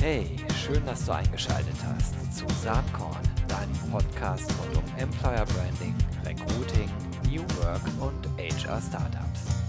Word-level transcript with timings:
Hey, 0.00 0.24
schön, 0.56 0.82
dass 0.86 1.04
du 1.04 1.12
eingeschaltet 1.12 1.76
hast 1.84 2.34
zu 2.34 2.46
Saatkorn, 2.62 3.20
deinem 3.46 3.90
Podcast 3.90 4.50
rund 4.58 4.78
um 4.78 4.98
Employer 4.98 5.44
Branding, 5.44 5.94
Recruiting, 6.24 6.88
New 7.28 7.42
Work 7.62 7.82
und 8.00 8.26
HR 8.38 8.80
Startups. 8.80 9.60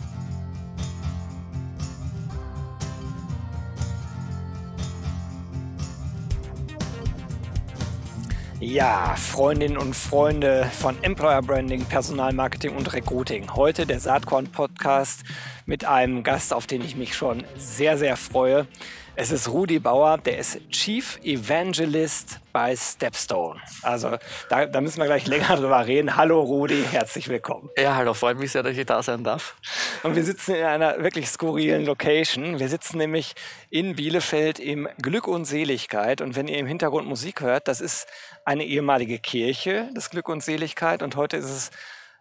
Ja, 8.62 9.16
Freundinnen 9.18 9.78
und 9.78 9.96
Freunde 9.96 10.70
von 10.80 10.96
Employer 11.04 11.42
Branding, 11.42 11.84
Personalmarketing 11.84 12.76
und 12.76 12.94
Recruiting. 12.94 13.54
Heute 13.56 13.86
der 13.86 14.00
Saatkorn 14.00 14.48
Podcast 14.48 15.24
mit 15.66 15.86
einem 15.86 16.24
Gast, 16.24 16.54
auf 16.54 16.68
den 16.68 16.82
ich 16.82 16.96
mich 16.96 17.16
schon 17.16 17.44
sehr, 17.56 17.98
sehr 17.98 18.18
freue. 18.18 18.68
Es 19.14 19.30
ist 19.30 19.50
Rudi 19.50 19.78
Bauer, 19.80 20.18
der 20.18 20.38
ist 20.38 20.58
Chief 20.70 21.20
Evangelist 21.22 22.40
bei 22.54 22.74
Stepstone. 22.76 23.60
Also 23.82 24.18
da, 24.50 24.66
da, 24.66 24.80
müssen 24.80 25.00
wir 25.00 25.06
gleich 25.06 25.28
länger 25.28 25.58
drüber 25.58 25.86
reden. 25.86 26.16
Hallo 26.16 26.42
Rudi, 26.42 26.82
herzlich 26.90 27.28
willkommen. 27.28 27.70
Ja, 27.78 27.96
hallo, 27.96 28.14
freut 28.14 28.40
mich 28.40 28.54
sehr, 28.54 28.64
dass 28.64 28.78
ich 28.78 28.86
da 28.86 29.04
sein 29.04 29.26
darf. 29.26 29.58
Und 30.04 30.16
wir 30.16 30.24
sitzen 30.24 30.56
in 30.56 30.64
einer 30.64 31.04
wirklich 31.04 31.28
skurrilen 31.28 31.86
Location. 31.86 32.60
Wir 32.60 32.70
sitzen 32.70 32.98
nämlich 32.98 33.34
in 33.70 33.98
Bielefeld 33.98 34.60
im 34.60 34.88
Glück 35.02 35.28
und 35.28 35.44
Seligkeit. 35.44 36.22
Und 36.22 36.38
wenn 36.38 36.48
ihr 36.48 36.58
im 36.58 36.66
Hintergrund 36.66 37.06
Musik 37.06 37.42
hört, 37.42 37.68
das 37.68 37.82
ist 37.82 38.08
eine 38.46 38.64
ehemalige 38.64 39.20
Kirche, 39.20 39.90
das 39.94 40.10
Glück 40.10 40.30
und 40.30 40.42
Seligkeit. 40.42 41.04
Und 41.04 41.18
heute 41.18 41.36
ist 41.36 41.46
es 41.50 41.72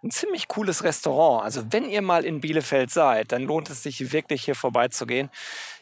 ein 0.03 0.11
ziemlich 0.11 0.49
cooles 0.49 0.83
Restaurant. 0.83 1.45
Also 1.45 1.65
wenn 1.71 1.89
ihr 1.89 2.03
mal 2.03 2.25
in 2.25 2.41
Bielefeld 2.41 2.91
seid, 2.91 3.33
dann 3.33 3.43
lohnt 3.43 3.69
es 3.71 3.83
sich 3.83 4.13
wirklich 4.13 4.45
hier 4.45 4.55
vorbeizugehen. 4.55 5.31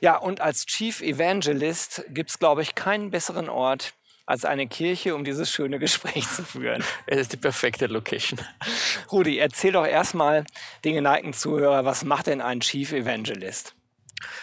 Ja, 0.00 0.16
und 0.16 0.40
als 0.40 0.66
Chief 0.66 1.00
Evangelist 1.00 2.04
gibt 2.08 2.30
es, 2.30 2.38
glaube 2.38 2.62
ich, 2.62 2.74
keinen 2.74 3.10
besseren 3.10 3.48
Ort 3.48 3.94
als 4.26 4.44
eine 4.44 4.66
Kirche, 4.66 5.14
um 5.14 5.24
dieses 5.24 5.50
schöne 5.50 5.78
Gespräch 5.78 6.28
zu 6.28 6.42
führen. 6.44 6.84
Es 7.06 7.18
ist 7.18 7.32
die 7.32 7.36
perfekte 7.38 7.86
Location. 7.86 8.40
Rudi, 9.10 9.38
erzähl 9.38 9.72
doch 9.72 9.86
erstmal 9.86 10.44
den 10.84 10.94
geneigten 10.94 11.32
Zuhörer, 11.32 11.84
was 11.84 12.04
macht 12.04 12.26
denn 12.26 12.40
ein 12.40 12.60
Chief 12.60 12.92
Evangelist? 12.92 13.74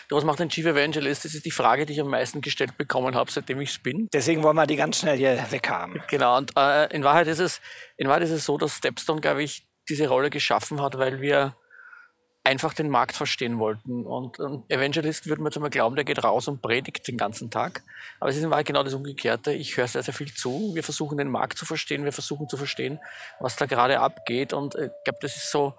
Was 0.09 0.23
macht 0.23 0.42
ein 0.42 0.50
Chief 0.50 0.66
Evangelist? 0.66 1.26
Das 1.26 1.34
ist 1.34 1.45
die 1.45 1.52
Frage, 1.52 1.86
die 1.86 1.94
ich 1.94 2.02
am 2.02 2.09
meisten 2.09 2.42
gestellt 2.42 2.78
bekommen 2.78 3.16
habe, 3.16 3.31
seitdem 3.31 3.62
ich 3.62 3.72
es 3.72 3.80
bin. 3.80 4.08
Deswegen 4.14 4.44
wollen 4.44 4.56
wir 4.56 4.68
die 4.68 4.76
ganz 4.76 5.00
schnell 5.00 5.18
hier 5.18 5.45
weghaben. 5.50 6.02
Genau, 6.09 6.38
und 6.38 6.52
äh, 6.58 6.94
in, 6.95 7.04
Wahrheit 7.04 7.28
ist 7.28 7.40
es, 7.40 7.62
in 7.98 8.08
Wahrheit 8.08 8.23
ist 8.23 8.31
es 8.31 8.46
so, 8.46 8.58
dass 8.58 8.78
Stepstone, 8.78 9.22
glaube 9.22 9.44
ich, 9.44 9.68
diese 9.90 10.08
Rolle 10.08 10.30
geschaffen 10.30 10.81
hat, 10.81 10.98
weil 10.98 11.22
wir 11.22 11.56
einfach 12.46 12.73
den 12.73 12.90
Markt 12.90 13.16
verstehen 13.16 13.58
wollten. 13.58 14.06
Und 14.06 14.40
ein 14.40 14.64
Evangelist 14.70 15.28
würde 15.28 15.42
man 15.42 15.52
jetzt 15.52 15.59
mal 15.59 15.70
glauben, 15.70 15.96
der 15.96 16.06
geht 16.06 16.23
raus 16.23 16.48
und 16.48 16.62
predigt 16.62 17.08
den 17.08 17.18
ganzen 17.18 17.50
Tag. 17.50 17.84
Aber 18.20 18.30
es 18.30 18.38
ist 18.38 18.44
in 18.44 18.52
Wahrheit 18.52 18.68
genau 18.68 18.84
das 18.84 18.94
Umgekehrte. 18.94 19.52
Ich 19.52 19.76
höre 19.76 19.88
sehr, 19.88 20.03
sehr 20.03 20.14
viel 20.14 20.34
zu. 20.34 20.72
Wir 20.76 20.84
versuchen 20.84 21.18
den 21.18 21.30
Markt 21.30 21.58
zu 21.58 21.66
verstehen. 21.66 22.06
Wir 22.06 22.12
versuchen 22.12 22.48
zu 22.48 22.56
verstehen, 22.56 23.00
was 23.40 23.56
da 23.56 23.66
gerade 23.66 24.00
abgeht. 24.00 24.53
Und 24.53 24.76
ich 24.76 24.92
glaube, 25.03 25.20
das 25.22 25.36
ist 25.36 25.52
so 25.52 25.73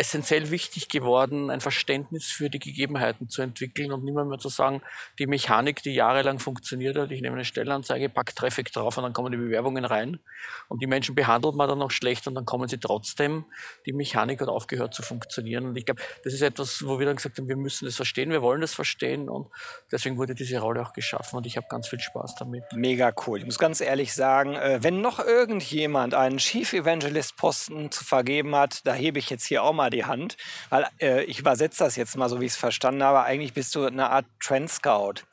essentiell 0.00 0.50
wichtig 0.50 0.88
geworden, 0.88 1.50
ein 1.50 1.60
Verständnis 1.60 2.24
für 2.24 2.48
die 2.48 2.58
Gegebenheiten 2.58 3.28
zu 3.28 3.42
entwickeln 3.42 3.92
und 3.92 4.02
nicht 4.02 4.14
mehr, 4.14 4.24
mehr 4.24 4.38
zu 4.38 4.48
sagen, 4.48 4.80
die 5.18 5.26
Mechanik, 5.26 5.82
die 5.82 5.92
jahrelang 5.92 6.38
funktioniert 6.38 6.96
hat, 6.96 7.10
ich 7.10 7.20
nehme 7.20 7.34
eine 7.34 7.44
Stellenanzeige, 7.44 8.08
pack 8.08 8.34
Traffic 8.34 8.72
drauf 8.72 8.96
und 8.96 9.04
dann 9.04 9.12
kommen 9.12 9.30
die 9.30 9.36
Bewerbungen 9.36 9.84
rein 9.84 10.18
und 10.68 10.80
die 10.80 10.86
Menschen 10.86 11.14
behandelt 11.14 11.54
man 11.54 11.68
dann 11.68 11.78
noch 11.78 11.90
schlecht 11.90 12.26
und 12.26 12.34
dann 12.34 12.46
kommen 12.46 12.66
sie 12.66 12.78
trotzdem. 12.78 13.44
Die 13.84 13.92
Mechanik 13.92 14.40
hat 14.40 14.48
aufgehört 14.48 14.94
zu 14.94 15.02
funktionieren 15.02 15.66
und 15.66 15.76
ich 15.76 15.84
glaube, 15.84 16.00
das 16.24 16.32
ist 16.32 16.40
etwas, 16.40 16.86
wo 16.86 16.98
wir 16.98 17.04
dann 17.04 17.16
gesagt 17.16 17.36
haben, 17.36 17.48
wir 17.48 17.56
müssen 17.56 17.84
das 17.84 17.96
verstehen, 17.96 18.30
wir 18.30 18.40
wollen 18.40 18.62
das 18.62 18.72
verstehen 18.72 19.28
und 19.28 19.48
deswegen 19.92 20.16
wurde 20.16 20.34
diese 20.34 20.60
Rolle 20.60 20.80
auch 20.80 20.94
geschaffen 20.94 21.36
und 21.36 21.46
ich 21.46 21.58
habe 21.58 21.66
ganz 21.68 21.88
viel 21.88 22.00
Spaß 22.00 22.36
damit. 22.36 22.64
Mega 22.72 23.12
cool. 23.26 23.40
Ich 23.40 23.44
muss 23.44 23.58
ganz 23.58 23.82
ehrlich 23.82 24.14
sagen, 24.14 24.54
äh, 24.54 24.78
wenn 24.80 25.02
noch 25.02 25.18
irgendjemand 25.18 26.14
einen 26.14 26.38
Chief 26.38 26.72
Evangelist 26.72 27.36
Posten 27.36 27.90
zu 27.90 28.02
vergeben 28.02 28.56
hat, 28.56 28.86
da 28.86 28.94
hebe 28.94 29.18
ich 29.18 29.28
jetzt 29.28 29.44
hier 29.44 29.62
auch 29.62 29.74
mal 29.74 29.89
die 29.90 30.04
Hand, 30.04 30.36
weil 30.68 30.86
äh, 31.00 31.24
ich 31.24 31.38
übersetze 31.38 31.84
das 31.84 31.96
jetzt 31.96 32.16
mal 32.16 32.28
so, 32.28 32.40
wie 32.40 32.46
ich 32.46 32.52
es 32.52 32.58
verstanden 32.58 33.02
habe. 33.02 33.22
Eigentlich 33.22 33.52
bist 33.52 33.74
du 33.74 33.84
eine 33.84 34.10
Art 34.10 34.26
Trend 34.40 34.70
Scout. 34.70 35.24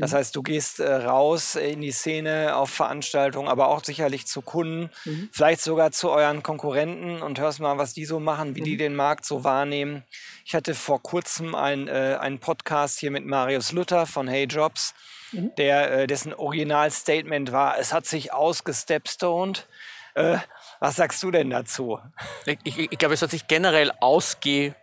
Das 0.00 0.12
mhm. 0.12 0.16
heißt, 0.16 0.36
du 0.36 0.42
gehst 0.42 0.80
äh, 0.80 0.92
raus 0.92 1.56
in 1.56 1.82
die 1.82 1.92
Szene 1.92 2.56
auf 2.56 2.70
Veranstaltungen, 2.70 3.48
aber 3.48 3.68
auch 3.68 3.84
sicherlich 3.84 4.26
zu 4.26 4.40
Kunden, 4.40 4.90
mhm. 5.04 5.28
vielleicht 5.30 5.60
sogar 5.60 5.92
zu 5.92 6.10
euren 6.10 6.42
Konkurrenten 6.42 7.22
und 7.22 7.38
hörst 7.38 7.60
mal, 7.60 7.76
was 7.76 7.92
die 7.92 8.06
so 8.06 8.18
machen, 8.18 8.56
wie 8.56 8.62
mhm. 8.62 8.64
die 8.64 8.76
den 8.78 8.96
Markt 8.96 9.26
so 9.26 9.44
wahrnehmen. 9.44 10.02
Ich 10.46 10.54
hatte 10.54 10.74
vor 10.74 11.02
kurzem 11.02 11.54
ein, 11.54 11.86
äh, 11.86 12.16
einen 12.18 12.38
Podcast 12.38 12.98
hier 12.98 13.10
mit 13.10 13.26
Marius 13.26 13.72
Luther 13.72 14.06
von 14.06 14.26
Hey 14.26 14.44
Jobs, 14.44 14.94
mhm. 15.32 15.54
der, 15.56 15.92
äh, 15.92 16.06
dessen 16.06 16.32
Originalstatement 16.32 17.52
war, 17.52 17.78
es 17.78 17.92
hat 17.92 18.06
sich 18.06 18.32
ausgestepstoned. 18.32 19.68
Äh, 20.14 20.38
was 20.80 20.96
sagst 20.96 21.22
du 21.22 21.30
denn 21.30 21.50
dazu? 21.50 21.98
Ich, 22.46 22.58
ich, 22.64 22.78
ich 22.92 22.98
glaube, 22.98 23.14
es 23.14 23.22
hat 23.22 23.30
sich 23.30 23.46
generell 23.46 23.92
ausge 24.00 24.74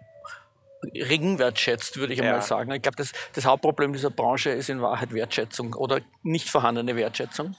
wertschätzt, 0.93 1.97
würde 1.97 2.13
ich 2.13 2.21
einmal 2.21 2.35
ja. 2.35 2.41
sagen. 2.41 2.71
Ich 2.71 2.83
glaube, 2.83 2.97
das, 2.97 3.11
das, 3.33 3.45
Hauptproblem 3.45 3.93
dieser 3.93 4.11
Branche 4.11 4.51
ist 4.51 4.69
in 4.69 4.81
Wahrheit 4.81 5.11
Wertschätzung 5.11 5.73
oder 5.73 6.01
nicht 6.21 6.49
vorhandene 6.49 6.95
Wertschätzung. 6.95 7.55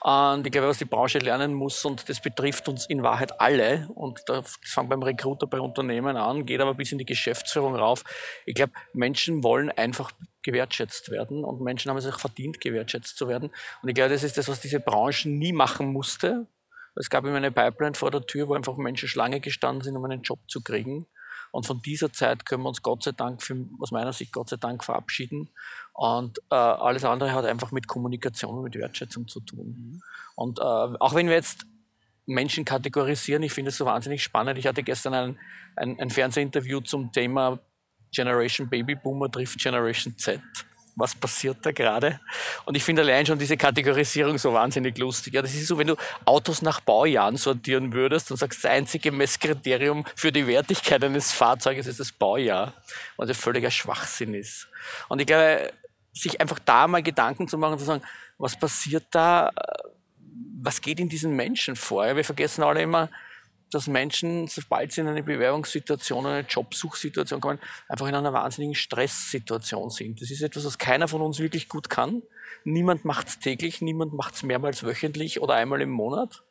Und 0.00 0.46
ich 0.46 0.52
glaube, 0.52 0.68
was 0.68 0.78
die 0.78 0.84
Branche 0.84 1.18
lernen 1.18 1.54
muss, 1.54 1.84
und 1.84 2.08
das 2.08 2.20
betrifft 2.20 2.68
uns 2.68 2.86
in 2.86 3.02
Wahrheit 3.02 3.40
alle, 3.40 3.88
und 3.94 4.20
das 4.26 4.56
fängt 4.62 4.90
beim 4.90 5.02
Recruiter 5.02 5.46
bei 5.46 5.58
Unternehmen 5.58 6.16
an, 6.16 6.44
geht 6.44 6.60
aber 6.60 6.74
bis 6.74 6.92
in 6.92 6.98
die 6.98 7.06
Geschäftsführung 7.06 7.74
rauf. 7.74 8.04
Ich 8.44 8.54
glaube, 8.54 8.72
Menschen 8.92 9.42
wollen 9.42 9.70
einfach 9.70 10.12
gewertschätzt 10.42 11.10
werden 11.10 11.44
und 11.44 11.60
Menschen 11.60 11.90
haben 11.90 11.98
es 11.98 12.06
auch 12.06 12.20
verdient, 12.20 12.60
gewertschätzt 12.60 13.16
zu 13.16 13.26
werden. 13.26 13.50
Und 13.82 13.88
ich 13.88 13.94
glaube, 13.94 14.10
das 14.10 14.22
ist 14.22 14.38
das, 14.38 14.48
was 14.48 14.60
diese 14.60 14.80
Branche 14.80 15.28
nie 15.28 15.52
machen 15.52 15.92
musste, 15.92 16.46
es 16.96 17.10
gab 17.10 17.24
immer 17.24 17.36
eine 17.36 17.52
Pipeline 17.52 17.94
vor 17.94 18.10
der 18.10 18.26
Tür, 18.26 18.48
wo 18.48 18.54
einfach 18.54 18.76
Menschen 18.76 19.08
Schlange 19.08 19.40
gestanden 19.40 19.82
sind, 19.82 19.96
um 19.96 20.04
einen 20.04 20.22
Job 20.22 20.40
zu 20.48 20.62
kriegen. 20.62 21.06
Und 21.52 21.66
von 21.66 21.80
dieser 21.80 22.12
Zeit 22.12 22.44
können 22.44 22.62
wir 22.62 22.68
uns 22.68 22.82
Gott 22.82 23.02
sei 23.02 23.12
Dank, 23.12 23.42
für, 23.42 23.56
aus 23.80 23.90
meiner 23.90 24.12
Sicht 24.12 24.32
Gott 24.32 24.48
sei 24.48 24.56
Dank 24.56 24.84
verabschieden. 24.84 25.48
Und 25.92 26.38
äh, 26.50 26.54
alles 26.54 27.04
andere 27.04 27.32
hat 27.32 27.44
einfach 27.44 27.70
mit 27.70 27.86
Kommunikation 27.86 28.58
und 28.58 28.64
mit 28.64 28.74
Wertschätzung 28.74 29.28
zu 29.28 29.40
tun. 29.40 29.66
Mhm. 29.66 30.02
Und 30.34 30.58
äh, 30.58 30.62
auch 30.62 31.14
wenn 31.14 31.28
wir 31.28 31.34
jetzt 31.34 31.66
Menschen 32.26 32.64
kategorisieren, 32.64 33.42
ich 33.42 33.52
finde 33.52 33.68
es 33.68 33.76
so 33.76 33.86
wahnsinnig 33.86 34.22
spannend. 34.22 34.58
Ich 34.58 34.66
hatte 34.66 34.82
gestern 34.82 35.14
ein, 35.14 35.38
ein, 35.76 36.00
ein 36.00 36.10
Fernsehinterview 36.10 36.80
zum 36.80 37.12
Thema 37.12 37.58
Generation 38.12 38.68
Baby 38.68 38.94
Boomer 38.94 39.30
trifft 39.30 39.58
Generation 39.58 40.16
Z 40.18 40.40
was 40.96 41.14
passiert 41.14 41.58
da 41.60 41.72
gerade? 41.72 42.18
Und 42.64 42.74
ich 42.74 42.82
finde 42.82 43.02
allein 43.02 43.26
schon 43.26 43.38
diese 43.38 43.58
Kategorisierung 43.58 44.38
so 44.38 44.54
wahnsinnig 44.54 44.96
lustig. 44.96 45.34
Ja, 45.34 45.42
das 45.42 45.54
ist 45.54 45.66
so, 45.66 45.76
wenn 45.76 45.88
du 45.88 45.96
Autos 46.24 46.62
nach 46.62 46.80
Baujahren 46.80 47.36
sortieren 47.36 47.92
würdest 47.92 48.30
und 48.30 48.38
sagst, 48.38 48.64
das 48.64 48.70
einzige 48.70 49.12
Messkriterium 49.12 50.04
für 50.16 50.32
die 50.32 50.46
Wertigkeit 50.46 51.04
eines 51.04 51.32
Fahrzeuges 51.32 51.86
ist 51.86 52.00
das 52.00 52.12
Baujahr, 52.12 52.72
was 53.18 53.28
ja 53.28 53.34
völliger 53.34 53.70
Schwachsinn 53.70 54.32
ist. 54.32 54.68
Und 55.08 55.20
ich 55.20 55.26
glaube, 55.26 55.70
sich 56.14 56.40
einfach 56.40 56.58
da 56.58 56.88
mal 56.88 57.02
Gedanken 57.02 57.46
zu 57.46 57.58
machen, 57.58 57.78
zu 57.78 57.84
sagen, 57.84 58.02
was 58.38 58.58
passiert 58.58 59.04
da, 59.10 59.52
was 60.62 60.80
geht 60.80 60.98
in 60.98 61.10
diesen 61.10 61.36
Menschen 61.36 61.76
vor? 61.76 62.06
Ja, 62.06 62.16
wir 62.16 62.24
vergessen 62.24 62.62
alle 62.62 62.80
immer, 62.80 63.10
dass 63.70 63.88
Menschen, 63.88 64.46
sobald 64.46 64.92
sie 64.92 65.00
in 65.00 65.08
eine 65.08 65.22
Bewerbungssituation, 65.22 66.26
eine 66.26 66.46
Jobsuchsituation 66.46 67.40
kommen, 67.40 67.58
einfach 67.88 68.06
in 68.06 68.14
einer 68.14 68.32
wahnsinnigen 68.32 68.74
Stresssituation 68.74 69.90
sind. 69.90 70.20
Das 70.20 70.30
ist 70.30 70.42
etwas, 70.42 70.64
was 70.64 70.78
keiner 70.78 71.08
von 71.08 71.20
uns 71.20 71.38
wirklich 71.38 71.68
gut 71.68 71.90
kann. 71.90 72.22
Niemand 72.64 73.04
macht 73.04 73.28
es 73.28 73.38
täglich, 73.38 73.80
niemand 73.80 74.12
macht 74.12 74.34
es 74.34 74.42
mehrmals 74.42 74.84
wöchentlich 74.84 75.40
oder 75.40 75.54
einmal 75.54 75.80
im 75.80 75.90
Monat. 75.90 76.42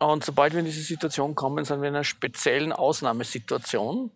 Und 0.00 0.24
sobald 0.24 0.52
wir 0.52 0.60
in 0.60 0.66
diese 0.66 0.82
Situation 0.82 1.34
kommen, 1.34 1.64
sind 1.64 1.80
wir 1.80 1.88
in 1.88 1.94
einer 1.94 2.04
speziellen 2.04 2.72
Ausnahmesituation. 2.72 4.10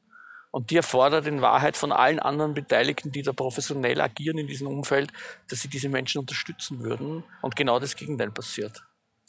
Und 0.53 0.71
die 0.71 0.77
erfordert 0.77 1.29
in 1.29 1.43
Wahrheit 1.43 1.77
von 1.77 1.93
allen 1.93 2.19
anderen 2.19 2.55
Beteiligten, 2.55 3.13
die 3.13 3.23
da 3.23 3.33
professionell 3.33 4.01
agieren 4.01 4.37
in 4.37 4.49
diesem 4.49 4.67
Umfeld, 4.67 5.13
dass 5.49 5.61
sie 5.61 5.69
diese 5.69 5.89
Menschen 5.89 6.19
unterstützen 6.19 6.81
würden. 6.81 7.23
Und 7.41 7.55
genau 7.55 7.79
das 7.79 7.95
Gegenteil 7.95 8.33
passiert 8.33 8.83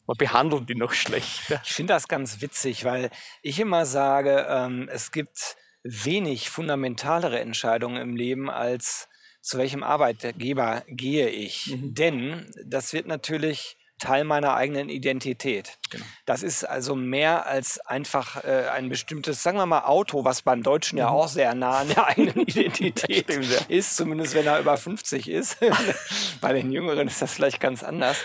man 0.08 0.18
behandelt 0.18 0.70
die 0.70 0.76
noch 0.76 0.94
schlechter. 0.94 1.62
Ich 1.64 1.74
finde 1.74 1.94
das 1.94 2.08
ganz 2.08 2.42
witzig, 2.42 2.86
weil 2.86 3.10
ich 3.42 3.60
immer 3.60 3.86
sage, 3.86 4.46
ähm, 4.50 4.90
es 4.92 5.12
gibt 5.12 5.56
wenig 5.84 6.50
fundamentalere 6.50 7.40
Entscheidungen 7.40 8.02
im 8.02 8.16
Leben 8.16 8.50
als 8.50 9.08
zu 9.42 9.58
welchem 9.58 9.84
Arbeitgeber 9.84 10.84
gehe 10.88 11.30
ich. 11.30 11.68
Mhm. 11.68 11.94
Denn 11.96 12.52
das 12.64 12.94
wird 12.94 13.08
natürlich 13.08 13.78
Teil 14.02 14.24
meiner 14.24 14.56
eigenen 14.56 14.90
Identität. 14.90 15.78
Genau. 15.92 16.04
Das 16.26 16.42
ist 16.42 16.64
also 16.64 16.96
mehr 16.96 17.46
als 17.46 17.80
einfach 17.80 18.44
äh, 18.44 18.68
ein 18.70 18.90
bestimmtes, 18.90 19.44
sagen 19.44 19.58
wir 19.58 19.68
mal, 19.68 19.84
Auto, 19.84 20.26
was 20.26 20.42
beim 20.42 20.64
Deutschen 20.64 20.98
ja 20.98 21.10
mhm. 21.10 21.16
auch 21.16 21.28
sehr 21.28 21.54
nah 21.54 21.80
an 21.80 21.90
der 21.90 22.08
eigenen 22.08 22.40
Identität 22.48 23.30
ist, 23.70 23.96
zumindest 23.96 24.34
wenn 24.34 24.48
er 24.48 24.60
über 24.60 24.76
50 24.76 25.30
ist. 25.30 25.58
Bei 26.42 26.52
den 26.52 26.72
Jüngeren 26.72 27.08
ist 27.08 27.22
das 27.22 27.32
vielleicht 27.32 27.60
ganz 27.60 27.84
anders. 27.84 28.18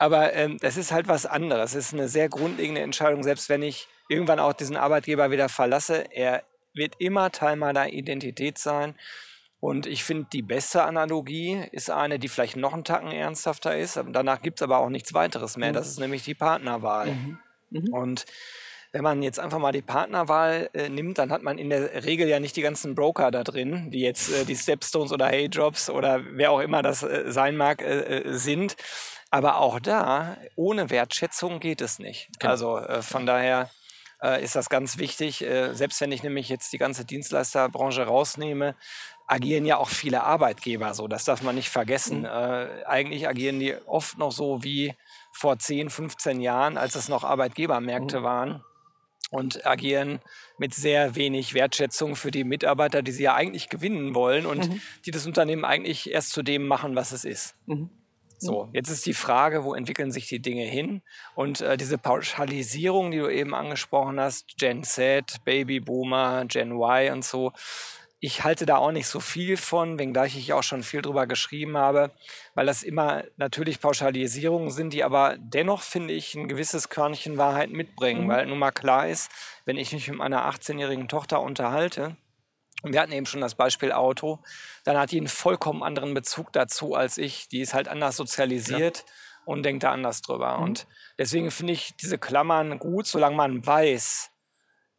Aber 0.00 0.32
ähm, 0.32 0.56
das 0.60 0.78
ist 0.78 0.92
halt 0.92 1.08
was 1.08 1.26
anderes. 1.26 1.74
Es 1.74 1.88
ist 1.88 1.92
eine 1.92 2.08
sehr 2.08 2.30
grundlegende 2.30 2.80
Entscheidung, 2.80 3.22
selbst 3.22 3.50
wenn 3.50 3.62
ich 3.62 3.86
irgendwann 4.08 4.38
auch 4.40 4.54
diesen 4.54 4.78
Arbeitgeber 4.78 5.30
wieder 5.30 5.50
verlasse. 5.50 6.04
Er 6.10 6.42
wird 6.72 6.94
immer 6.98 7.30
Teil 7.30 7.56
meiner 7.56 7.92
Identität 7.92 8.56
sein. 8.56 8.94
Und 9.60 9.84
ich 9.86 10.02
finde, 10.02 10.26
die 10.32 10.40
beste 10.40 10.84
Analogie 10.84 11.66
ist 11.72 11.90
eine, 11.90 12.18
die 12.18 12.28
vielleicht 12.28 12.56
noch 12.56 12.72
einen 12.72 12.84
Tacken 12.84 13.12
ernsthafter 13.12 13.76
ist. 13.76 14.02
Danach 14.12 14.40
gibt 14.40 14.58
es 14.58 14.62
aber 14.62 14.78
auch 14.78 14.88
nichts 14.88 15.12
weiteres 15.12 15.58
mehr. 15.58 15.68
Mhm. 15.68 15.74
Das 15.74 15.86
ist 15.86 16.00
nämlich 16.00 16.24
die 16.24 16.34
Partnerwahl. 16.34 17.08
Mhm. 17.08 17.38
Mhm. 17.68 17.92
Und 17.92 18.24
wenn 18.92 19.04
man 19.04 19.22
jetzt 19.22 19.38
einfach 19.38 19.58
mal 19.58 19.72
die 19.72 19.82
Partnerwahl 19.82 20.70
äh, 20.72 20.88
nimmt, 20.88 21.18
dann 21.18 21.30
hat 21.30 21.42
man 21.42 21.58
in 21.58 21.68
der 21.68 22.04
Regel 22.04 22.26
ja 22.26 22.40
nicht 22.40 22.56
die 22.56 22.62
ganzen 22.62 22.94
Broker 22.94 23.30
da 23.30 23.44
drin, 23.44 23.90
die 23.90 24.00
jetzt 24.00 24.32
äh, 24.32 24.46
die 24.46 24.56
Stepstones 24.56 25.12
oder 25.12 25.28
Hey-Jobs 25.28 25.90
oder 25.90 26.22
wer 26.32 26.50
auch 26.50 26.60
immer 26.60 26.82
das 26.82 27.02
äh, 27.02 27.30
sein 27.30 27.56
mag, 27.56 27.82
äh, 27.82 28.22
äh, 28.22 28.32
sind. 28.32 28.76
Aber 29.30 29.58
auch 29.58 29.78
da, 29.78 30.36
ohne 30.56 30.90
Wertschätzung 30.90 31.60
geht 31.60 31.80
es 31.80 31.98
nicht. 31.98 32.28
Genau. 32.38 32.50
Also 32.50 32.78
äh, 32.78 33.02
von 33.02 33.26
daher 33.26 33.70
ist 34.42 34.54
das 34.54 34.68
ganz 34.68 34.98
wichtig. 34.98 35.38
selbst 35.72 35.98
wenn 36.02 36.12
ich 36.12 36.22
nämlich 36.22 36.50
jetzt 36.50 36.74
die 36.74 36.76
ganze 36.76 37.06
Dienstleisterbranche 37.06 38.02
rausnehme, 38.02 38.76
agieren 39.26 39.64
ja 39.64 39.78
auch 39.78 39.88
viele 39.88 40.24
Arbeitgeber 40.24 40.92
so. 40.92 41.08
Das 41.08 41.24
darf 41.24 41.40
man 41.40 41.54
nicht 41.54 41.70
vergessen. 41.70 42.20
Mhm. 42.20 42.84
eigentlich 42.84 43.26
agieren 43.26 43.58
die 43.60 43.74
oft 43.86 44.18
noch 44.18 44.30
so 44.30 44.62
wie 44.62 44.94
vor 45.32 45.58
10, 45.58 45.88
15 45.88 46.42
Jahren, 46.42 46.76
als 46.76 46.96
es 46.96 47.08
noch 47.08 47.24
Arbeitgebermärkte 47.24 48.20
mhm. 48.20 48.24
waren 48.24 48.64
und 49.30 49.64
agieren 49.64 50.20
mit 50.58 50.74
sehr 50.74 51.14
wenig 51.14 51.54
Wertschätzung 51.54 52.16
für 52.16 52.30
die 52.30 52.44
Mitarbeiter, 52.44 53.02
die 53.02 53.12
sie 53.12 53.22
ja 53.22 53.34
eigentlich 53.34 53.68
gewinnen 53.68 54.14
wollen 54.14 54.44
und 54.44 54.68
mhm. 54.68 54.80
die 55.06 55.12
das 55.12 55.26
Unternehmen 55.26 55.64
eigentlich 55.64 56.10
erst 56.10 56.30
zu 56.30 56.42
dem 56.42 56.66
machen, 56.66 56.96
was 56.96 57.12
es 57.12 57.24
ist. 57.24 57.54
Mhm. 57.66 57.90
So, 58.40 58.68
jetzt 58.72 58.88
ist 58.88 59.06
die 59.06 59.14
Frage, 59.14 59.64
wo 59.64 59.74
entwickeln 59.74 60.10
sich 60.12 60.26
die 60.26 60.40
Dinge 60.40 60.64
hin? 60.64 61.02
Und 61.34 61.60
äh, 61.60 61.76
diese 61.76 61.98
Pauschalisierung, 61.98 63.10
die 63.10 63.18
du 63.18 63.28
eben 63.28 63.54
angesprochen 63.54 64.18
hast, 64.18 64.56
Gen 64.58 64.82
Z, 64.82 65.44
Baby 65.44 65.80
Boomer, 65.80 66.44
Gen 66.46 66.72
Y 66.72 67.12
und 67.12 67.24
so, 67.24 67.52
ich 68.22 68.44
halte 68.44 68.66
da 68.66 68.76
auch 68.76 68.92
nicht 68.92 69.06
so 69.06 69.18
viel 69.18 69.56
von, 69.56 69.98
wenngleich 69.98 70.36
ich 70.36 70.52
auch 70.52 70.62
schon 70.62 70.82
viel 70.82 71.00
drüber 71.00 71.26
geschrieben 71.26 71.78
habe, 71.78 72.10
weil 72.54 72.66
das 72.66 72.82
immer 72.82 73.24
natürlich 73.38 73.80
Pauschalisierungen 73.80 74.70
sind, 74.70 74.92
die 74.92 75.04
aber 75.04 75.36
dennoch, 75.38 75.82
finde 75.82 76.12
ich, 76.12 76.34
ein 76.34 76.46
gewisses 76.46 76.90
Körnchen 76.90 77.38
Wahrheit 77.38 77.70
mitbringen, 77.70 78.24
mhm. 78.24 78.28
weil 78.28 78.46
nun 78.46 78.58
mal 78.58 78.72
klar 78.72 79.08
ist, 79.08 79.30
wenn 79.64 79.78
ich 79.78 79.92
mich 79.92 80.06
mit 80.08 80.18
meiner 80.18 80.46
18-jährigen 80.50 81.08
Tochter 81.08 81.40
unterhalte, 81.40 82.16
und 82.82 82.92
wir 82.92 83.00
hatten 83.00 83.12
eben 83.12 83.26
schon 83.26 83.40
das 83.40 83.54
Beispiel 83.54 83.92
Auto, 83.92 84.38
dann 84.84 84.96
hat 84.96 85.10
die 85.10 85.18
einen 85.18 85.28
vollkommen 85.28 85.82
anderen 85.82 86.14
Bezug 86.14 86.52
dazu 86.52 86.94
als 86.94 87.18
ich. 87.18 87.48
Die 87.48 87.60
ist 87.60 87.74
halt 87.74 87.88
anders 87.88 88.16
sozialisiert. 88.16 88.98
Ja 88.98 89.04
und 89.44 89.64
denkt 89.64 89.82
da 89.82 89.92
anders 89.92 90.22
drüber. 90.22 90.58
Mhm. 90.58 90.64
Und 90.64 90.86
deswegen 91.18 91.50
finde 91.50 91.72
ich 91.72 91.96
diese 91.96 92.18
Klammern 92.18 92.78
gut, 92.78 93.06
solange 93.06 93.36
man 93.36 93.66
weiß, 93.66 94.30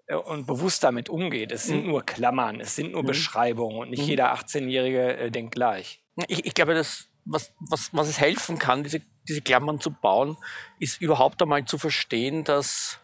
äh, 0.07 0.15
und 0.15 0.45
bewusst 0.45 0.83
damit 0.83 1.09
umgeht. 1.09 1.51
Es 1.51 1.65
sind 1.65 1.83
mhm. 1.83 1.91
nur 1.91 2.03
Klammern, 2.03 2.59
es 2.59 2.75
sind 2.75 2.91
nur 2.91 3.03
mhm. 3.03 3.07
Beschreibungen 3.07 3.77
und 3.77 3.89
nicht 3.89 4.03
mhm. 4.03 4.09
jeder 4.09 4.33
18-Jährige 4.33 5.17
äh, 5.17 5.31
denkt 5.31 5.55
gleich. 5.55 6.01
Ich, 6.27 6.45
ich 6.45 6.53
glaube, 6.53 6.73
das, 6.73 7.07
was, 7.25 7.53
was, 7.59 7.93
was 7.93 8.07
es 8.07 8.19
helfen 8.19 8.59
kann, 8.59 8.83
diese, 8.83 9.01
diese 9.27 9.41
Klammern 9.41 9.79
zu 9.79 9.91
bauen, 9.91 10.37
ist 10.79 11.01
überhaupt 11.01 11.41
einmal 11.41 11.65
zu 11.65 11.77
verstehen, 11.77 12.43
dass 12.43 12.99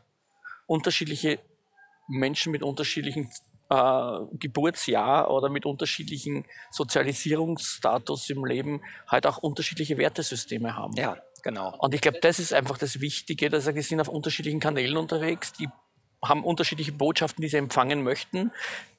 unterschiedliche 0.66 1.40
Menschen 2.10 2.52
mit 2.52 2.64
unterschiedlichen 2.64 3.32
äh, 3.70 4.20
Geburtsjahr 4.34 5.32
oder 5.32 5.50
mit 5.50 5.66
unterschiedlichen 5.66 6.46
Sozialisierungsstatus 6.72 8.30
im 8.30 8.46
Leben 8.46 8.82
halt 9.08 9.28
auch 9.28 9.38
unterschiedliche 9.38 9.98
Wertesysteme 9.98 10.76
haben. 10.76 10.94
Ja, 10.96 11.18
genau. 11.44 11.76
Und 11.78 11.94
ich 11.94 12.02
glaube, 12.02 12.20
das 12.22 12.40
ist 12.40 12.54
einfach 12.54 12.78
das 12.78 13.02
Wichtige, 13.02 13.50
dass 13.50 13.66
sie 13.66 13.82
sind 13.82 14.02
auf 14.02 14.10
unterschiedlichen 14.10 14.60
Kanälen 14.60 14.98
unterwegs, 14.98 15.54
die 15.54 15.68
haben 16.24 16.44
unterschiedliche 16.44 16.92
Botschaften, 16.92 17.42
die 17.42 17.48
sie 17.48 17.58
empfangen 17.58 18.04
möchten. 18.04 18.52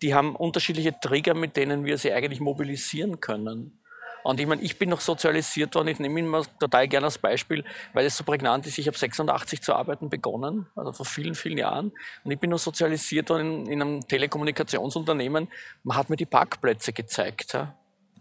Die 0.03 0.15
haben 0.15 0.37
unterschiedliche 0.37 0.99
Trigger, 1.01 1.35
mit 1.35 1.57
denen 1.57 1.85
wir 1.85 1.99
sie 1.99 2.13
eigentlich 2.13 2.41
mobilisieren 2.41 3.21
können. 3.21 3.79
Und 4.25 4.41
ich 4.41 4.47
meine, 4.47 4.63
ich 4.63 4.79
bin 4.79 4.91
noch 4.91 5.01
sozialisiert 5.01 5.75
worden, 5.75 5.89
ich 5.89 5.99
nehme 5.99 6.21
ihn 6.21 6.27
mal 6.27 6.45
total 6.59 6.89
gerne 6.89 7.07
als 7.07 7.19
Beispiel, 7.19 7.65
weil 7.93 8.07
es 8.07 8.17
so 8.17 8.25
prägnant 8.25 8.67
ist. 8.67 8.79
Ich 8.79 8.87
habe 8.87 8.99
86 8.99 9.63
zu 9.63 9.75
arbeiten 9.75 10.11
begonnen, 10.11 10.67
also 10.77 10.93
vor 10.93 11.07
vielen, 11.07 11.35
vielen 11.35 11.59
Jahren. 11.59 11.93
Und 12.25 12.31
ich 12.31 12.39
bin 12.39 12.51
noch 12.51 12.59
sozialisiert 12.59 13.31
worden 13.31 13.67
in, 13.67 13.73
in 13.73 13.83
einem 13.83 14.07
Telekommunikationsunternehmen. 14.07 15.49
Man 15.83 15.97
hat 15.97 16.11
mir 16.11 16.17
die 16.17 16.27
Parkplätze 16.27 16.93
gezeigt. 16.93 17.55
Ja. 17.55 17.75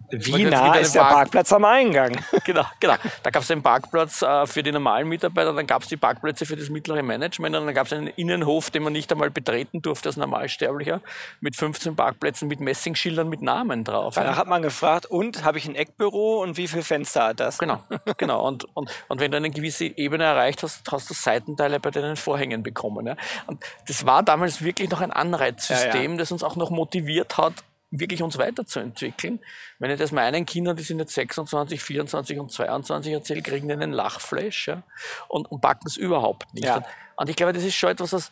Wie 0.09 0.45
nah 0.45 0.75
ist 0.75 0.95
der 0.95 1.01
Park 1.01 1.13
Parkplatz 1.13 1.51
am 1.51 1.65
Eingang? 1.65 2.17
genau, 2.45 2.63
genau. 2.79 2.95
Da 3.23 3.29
gab 3.29 3.41
es 3.41 3.47
den 3.47 3.61
Parkplatz 3.61 4.21
äh, 4.21 4.47
für 4.47 4.63
die 4.63 4.71
normalen 4.71 5.07
Mitarbeiter, 5.07 5.53
dann 5.53 5.67
gab 5.67 5.81
es 5.81 5.89
die 5.89 5.97
Parkplätze 5.97 6.45
für 6.45 6.55
das 6.55 6.69
mittlere 6.69 7.03
Management 7.03 7.55
und 7.55 7.65
dann 7.65 7.75
gab 7.75 7.87
es 7.87 7.93
einen 7.93 8.07
Innenhof, 8.07 8.69
den 8.71 8.83
man 8.83 8.93
nicht 8.93 9.11
einmal 9.11 9.29
betreten 9.29 9.81
durfte 9.81 10.09
als 10.09 10.17
Normalsterblicher, 10.17 11.01
mit 11.41 11.55
15 11.55 11.95
Parkplätzen 11.95 12.47
mit 12.47 12.61
Messingschildern 12.61 13.27
mit 13.27 13.41
Namen 13.41 13.83
drauf. 13.83 14.15
Da 14.15 14.35
hat 14.35 14.47
man 14.47 14.61
gefragt, 14.61 15.05
und 15.05 15.43
habe 15.43 15.57
ich 15.57 15.67
ein 15.67 15.75
Eckbüro 15.75 16.41
und 16.41 16.57
wie 16.57 16.67
viele 16.67 16.83
Fenster 16.83 17.25
hat 17.25 17.39
das? 17.39 17.57
Genau, 17.57 17.83
genau. 18.17 18.47
Und, 18.47 18.63
und, 18.75 18.89
und 19.09 19.19
wenn 19.19 19.31
du 19.31 19.37
eine 19.37 19.49
gewisse 19.49 19.85
Ebene 19.85 20.23
erreicht 20.23 20.63
hast, 20.63 20.89
hast 20.89 21.09
du 21.09 21.13
Seitenteile 21.13 21.79
bei 21.79 21.91
deinen 21.91 22.15
Vorhängen 22.15 22.63
bekommen. 22.63 23.07
Ja? 23.07 23.15
Und 23.45 23.63
das 23.87 24.05
war 24.05 24.23
damals 24.23 24.63
wirklich 24.63 24.89
noch 24.89 25.01
ein 25.01 25.11
Anreizsystem, 25.11 26.03
ja, 26.03 26.11
ja. 26.11 26.17
das 26.17 26.31
uns 26.31 26.43
auch 26.43 26.55
noch 26.55 26.69
motiviert 26.69 27.37
hat, 27.37 27.53
wirklich 27.91 28.21
uns 28.21 28.37
weiterzuentwickeln. 28.37 29.39
Wenn 29.79 29.91
ich 29.91 29.99
das 29.99 30.11
meinen 30.11 30.45
Kindern, 30.45 30.75
die 30.75 30.83
sind 30.83 30.99
jetzt 30.99 31.13
26, 31.13 31.81
24 31.81 32.39
und 32.39 32.51
22 32.51 33.13
erzähle, 33.13 33.41
kriegen 33.41 33.67
die 33.67 33.73
einen 33.73 33.91
Lachflash 33.91 34.67
ja, 34.67 34.83
und, 35.29 35.49
und 35.49 35.61
packen 35.61 35.87
es 35.87 35.97
überhaupt 35.97 36.53
nicht. 36.53 36.65
Ja. 36.65 36.83
Und 37.15 37.29
ich 37.29 37.35
glaube, 37.35 37.53
das 37.53 37.63
ist 37.63 37.75
schon 37.75 37.89
etwas, 37.89 38.13
was 38.13 38.31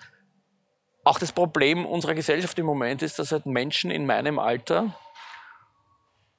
auch 1.04 1.20
das 1.20 1.32
Problem 1.32 1.86
unserer 1.86 2.16
Gesellschaft 2.16 2.58
im 2.60 2.66
Moment 2.66 3.02
ist, 3.02 3.20
dass 3.20 3.32
halt 3.32 3.46
Menschen 3.46 3.92
in 3.92 4.06
meinem 4.06 4.40
Alter 4.40 4.96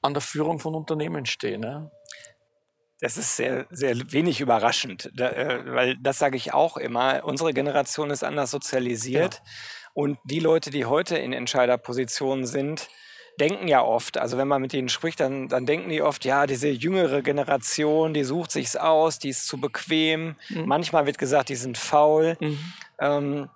an 0.01 0.13
der 0.13 0.21
Führung 0.21 0.59
von 0.59 0.75
Unternehmen 0.75 1.25
stehen. 1.25 1.63
Ja. 1.63 1.89
Das 2.99 3.17
ist 3.17 3.35
sehr, 3.35 3.67
sehr 3.69 3.95
wenig 4.11 4.41
überraschend, 4.41 5.11
da, 5.13 5.29
äh, 5.29 5.63
weil 5.65 5.97
das 6.01 6.17
sage 6.17 6.35
ich 6.35 6.53
auch 6.53 6.77
immer. 6.77 7.23
Unsere 7.23 7.53
Generation 7.53 8.09
ist 8.09 8.23
anders 8.23 8.51
sozialisiert. 8.51 9.35
Ja. 9.35 9.41
Und 9.93 10.19
die 10.25 10.39
Leute, 10.39 10.69
die 10.69 10.85
heute 10.85 11.17
in 11.17 11.33
Entscheiderpositionen 11.33 12.45
sind, 12.45 12.89
denken 13.39 13.67
ja 13.67 13.83
oft, 13.83 14.17
also 14.17 14.37
wenn 14.37 14.47
man 14.47 14.61
mit 14.61 14.73
ihnen 14.73 14.89
spricht, 14.89 15.19
dann, 15.19 15.47
dann 15.47 15.65
denken 15.65 15.89
die 15.89 16.01
oft, 16.01 16.25
ja, 16.25 16.47
diese 16.47 16.69
jüngere 16.69 17.21
Generation, 17.21 18.13
die 18.13 18.23
sucht 18.23 18.51
sich's 18.51 18.75
aus, 18.75 19.19
die 19.19 19.29
ist 19.29 19.47
zu 19.47 19.59
bequem. 19.59 20.35
Mhm. 20.49 20.65
Manchmal 20.65 21.05
wird 21.05 21.17
gesagt, 21.17 21.49
die 21.49 21.55
sind 21.55 21.77
faul. 21.77 22.37
Mhm. 22.39 22.59
Ähm, 22.99 23.49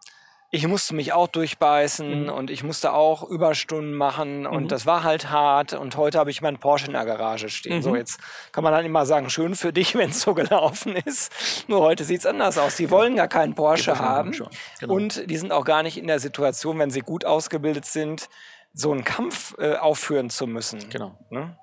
ich 0.53 0.67
musste 0.67 0.93
mich 0.93 1.13
auch 1.13 1.29
durchbeißen 1.29 2.23
mhm. 2.23 2.29
und 2.29 2.51
ich 2.51 2.61
musste 2.61 2.91
auch 2.91 3.23
Überstunden 3.23 3.93
machen 3.93 4.45
und 4.45 4.63
mhm. 4.63 4.67
das 4.67 4.85
war 4.85 5.03
halt 5.03 5.29
hart 5.29 5.71
und 5.71 5.95
heute 5.95 6.19
habe 6.19 6.29
ich 6.29 6.41
meinen 6.41 6.57
Porsche 6.57 6.87
in 6.87 6.93
der 6.93 7.05
Garage 7.05 7.49
stehen. 7.49 7.77
Mhm. 7.77 7.81
So, 7.81 7.95
jetzt 7.95 8.19
kann 8.51 8.65
man 8.65 8.73
dann 8.73 8.85
immer 8.85 9.05
sagen, 9.05 9.29
schön 9.29 9.55
für 9.55 9.71
dich, 9.71 9.95
wenn 9.97 10.09
es 10.09 10.21
so 10.21 10.33
gelaufen 10.33 10.97
ist. 11.05 11.31
Nur 11.69 11.79
heute 11.79 12.03
sieht 12.03 12.19
es 12.19 12.25
anders 12.25 12.57
aus. 12.57 12.75
Die 12.75 12.91
wollen 12.91 13.15
gar 13.15 13.29
keinen 13.29 13.55
Porsche 13.55 13.97
haben 13.97 14.31
genau. 14.31 14.93
und 14.93 15.29
die 15.29 15.37
sind 15.37 15.53
auch 15.53 15.63
gar 15.63 15.83
nicht 15.83 15.97
in 15.97 16.07
der 16.07 16.19
Situation, 16.19 16.77
wenn 16.79 16.91
sie 16.91 17.01
gut 17.01 17.23
ausgebildet 17.23 17.85
sind, 17.85 18.27
so 18.73 18.91
einen 18.91 19.03
Kampf 19.03 19.55
äh, 19.57 19.75
aufführen 19.75 20.29
zu 20.29 20.47
müssen. 20.47 20.89
Genau. 20.89 21.17
Ne? 21.29 21.57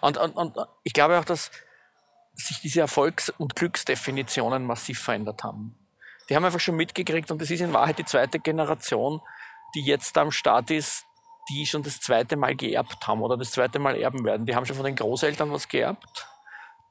Und, 0.00 0.16
und, 0.16 0.36
und 0.36 0.56
ich 0.82 0.92
glaube 0.92 1.18
auch, 1.18 1.24
dass 1.24 1.50
sich 2.34 2.60
diese 2.60 2.80
Erfolgs- 2.80 3.30
und 3.30 3.54
Glücksdefinitionen 3.54 4.64
massiv 4.64 5.00
verändert 5.00 5.44
haben. 5.44 5.78
Die 6.28 6.36
haben 6.36 6.44
einfach 6.44 6.60
schon 6.60 6.76
mitgekriegt 6.76 7.30
und 7.30 7.40
das 7.40 7.50
ist 7.50 7.60
in 7.60 7.72
Wahrheit 7.72 7.98
die 7.98 8.04
zweite 8.04 8.40
Generation, 8.40 9.20
die 9.74 9.84
jetzt 9.84 10.16
am 10.16 10.30
Start 10.30 10.70
ist, 10.70 11.04
die 11.50 11.66
schon 11.66 11.82
das 11.82 12.00
zweite 12.00 12.36
Mal 12.36 12.56
geerbt 12.56 13.06
haben 13.06 13.22
oder 13.22 13.36
das 13.36 13.50
zweite 13.50 13.78
Mal 13.78 13.96
erben 13.96 14.24
werden. 14.24 14.46
Die 14.46 14.54
haben 14.54 14.64
schon 14.64 14.76
von 14.76 14.86
den 14.86 14.96
Großeltern 14.96 15.52
was 15.52 15.68
geerbt. 15.68 16.26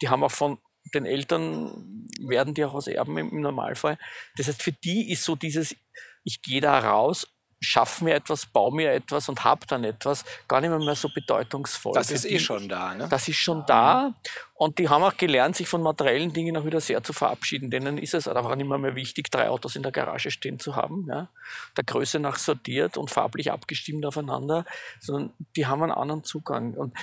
Die 0.02 0.10
haben 0.10 0.24
auch 0.24 0.32
von 0.32 0.60
den 0.94 1.06
Eltern, 1.06 2.08
werden 2.20 2.54
die 2.54 2.64
auch 2.64 2.74
was 2.74 2.88
erben 2.88 3.18
im, 3.18 3.42
Normalfall. 3.42 3.98
Das 4.38 4.48
heißt, 4.48 4.62
für 4.62 4.72
die 4.72 5.12
ist 5.12 5.24
so 5.24 5.36
dieses, 5.36 5.76
ich 6.24 6.42
gehe 6.42 6.62
da 6.62 6.78
raus 6.78 7.33
schaffe 7.64 8.04
mir 8.04 8.16
etwas, 8.16 8.46
baue 8.46 8.76
mir 8.76 8.92
etwas 8.92 9.30
und 9.30 9.44
habe 9.44 9.66
dann 9.68 9.84
etwas, 9.84 10.26
gar 10.48 10.62
nicht 10.62 10.70
mehr, 10.70 10.80
mehr 10.80 10.96
so 10.96 11.10
bedeutungsvoll. 11.10 11.94
Das 11.94 12.12
ist 12.12 12.26
eh 12.26 12.40
schon 12.40 12.70
da, 12.70 12.94
ne? 12.94 13.08
Das 13.10 13.28
ist 13.28 13.38
schon 13.38 13.66
da. 13.66 14.14
Und 14.56 14.78
die 14.78 14.88
haben 14.88 15.04
auch 15.04 15.18
gelernt, 15.18 15.56
sich 15.56 15.68
von 15.68 15.82
materiellen 15.82 16.32
Dingen 16.32 16.56
auch 16.56 16.66
wieder 16.66 16.80
sehr 16.80 17.04
zu 17.04 17.12
verabschieden. 17.12 17.70
Denen 17.70 17.98
ist 17.98 18.14
es 18.14 18.28
einfach 18.28 18.56
nicht 18.56 18.68
mehr, 18.68 18.78
mehr 18.78 18.96
wichtig, 18.96 19.30
drei 19.32 19.50
Autos 19.50 19.76
in 19.76 19.84
der 19.84 19.92
Garage 19.92 20.32
stehen 20.32 20.60
zu 20.60 20.76
haben, 20.76 21.08
ja? 21.10 21.30
der 21.76 21.84
Größe 21.84 22.20
nach 22.20 22.38
sortiert 22.38 22.98
und 22.98 23.12
farblich 23.12 23.52
abgestimmt 23.52 24.06
aufeinander, 24.06 24.66
sondern 25.00 25.34
die 25.56 25.66
haben 25.66 25.84
einen 25.84 25.92
anderen 25.92 26.24
Zugang. 26.24 26.76
Und 26.76 26.94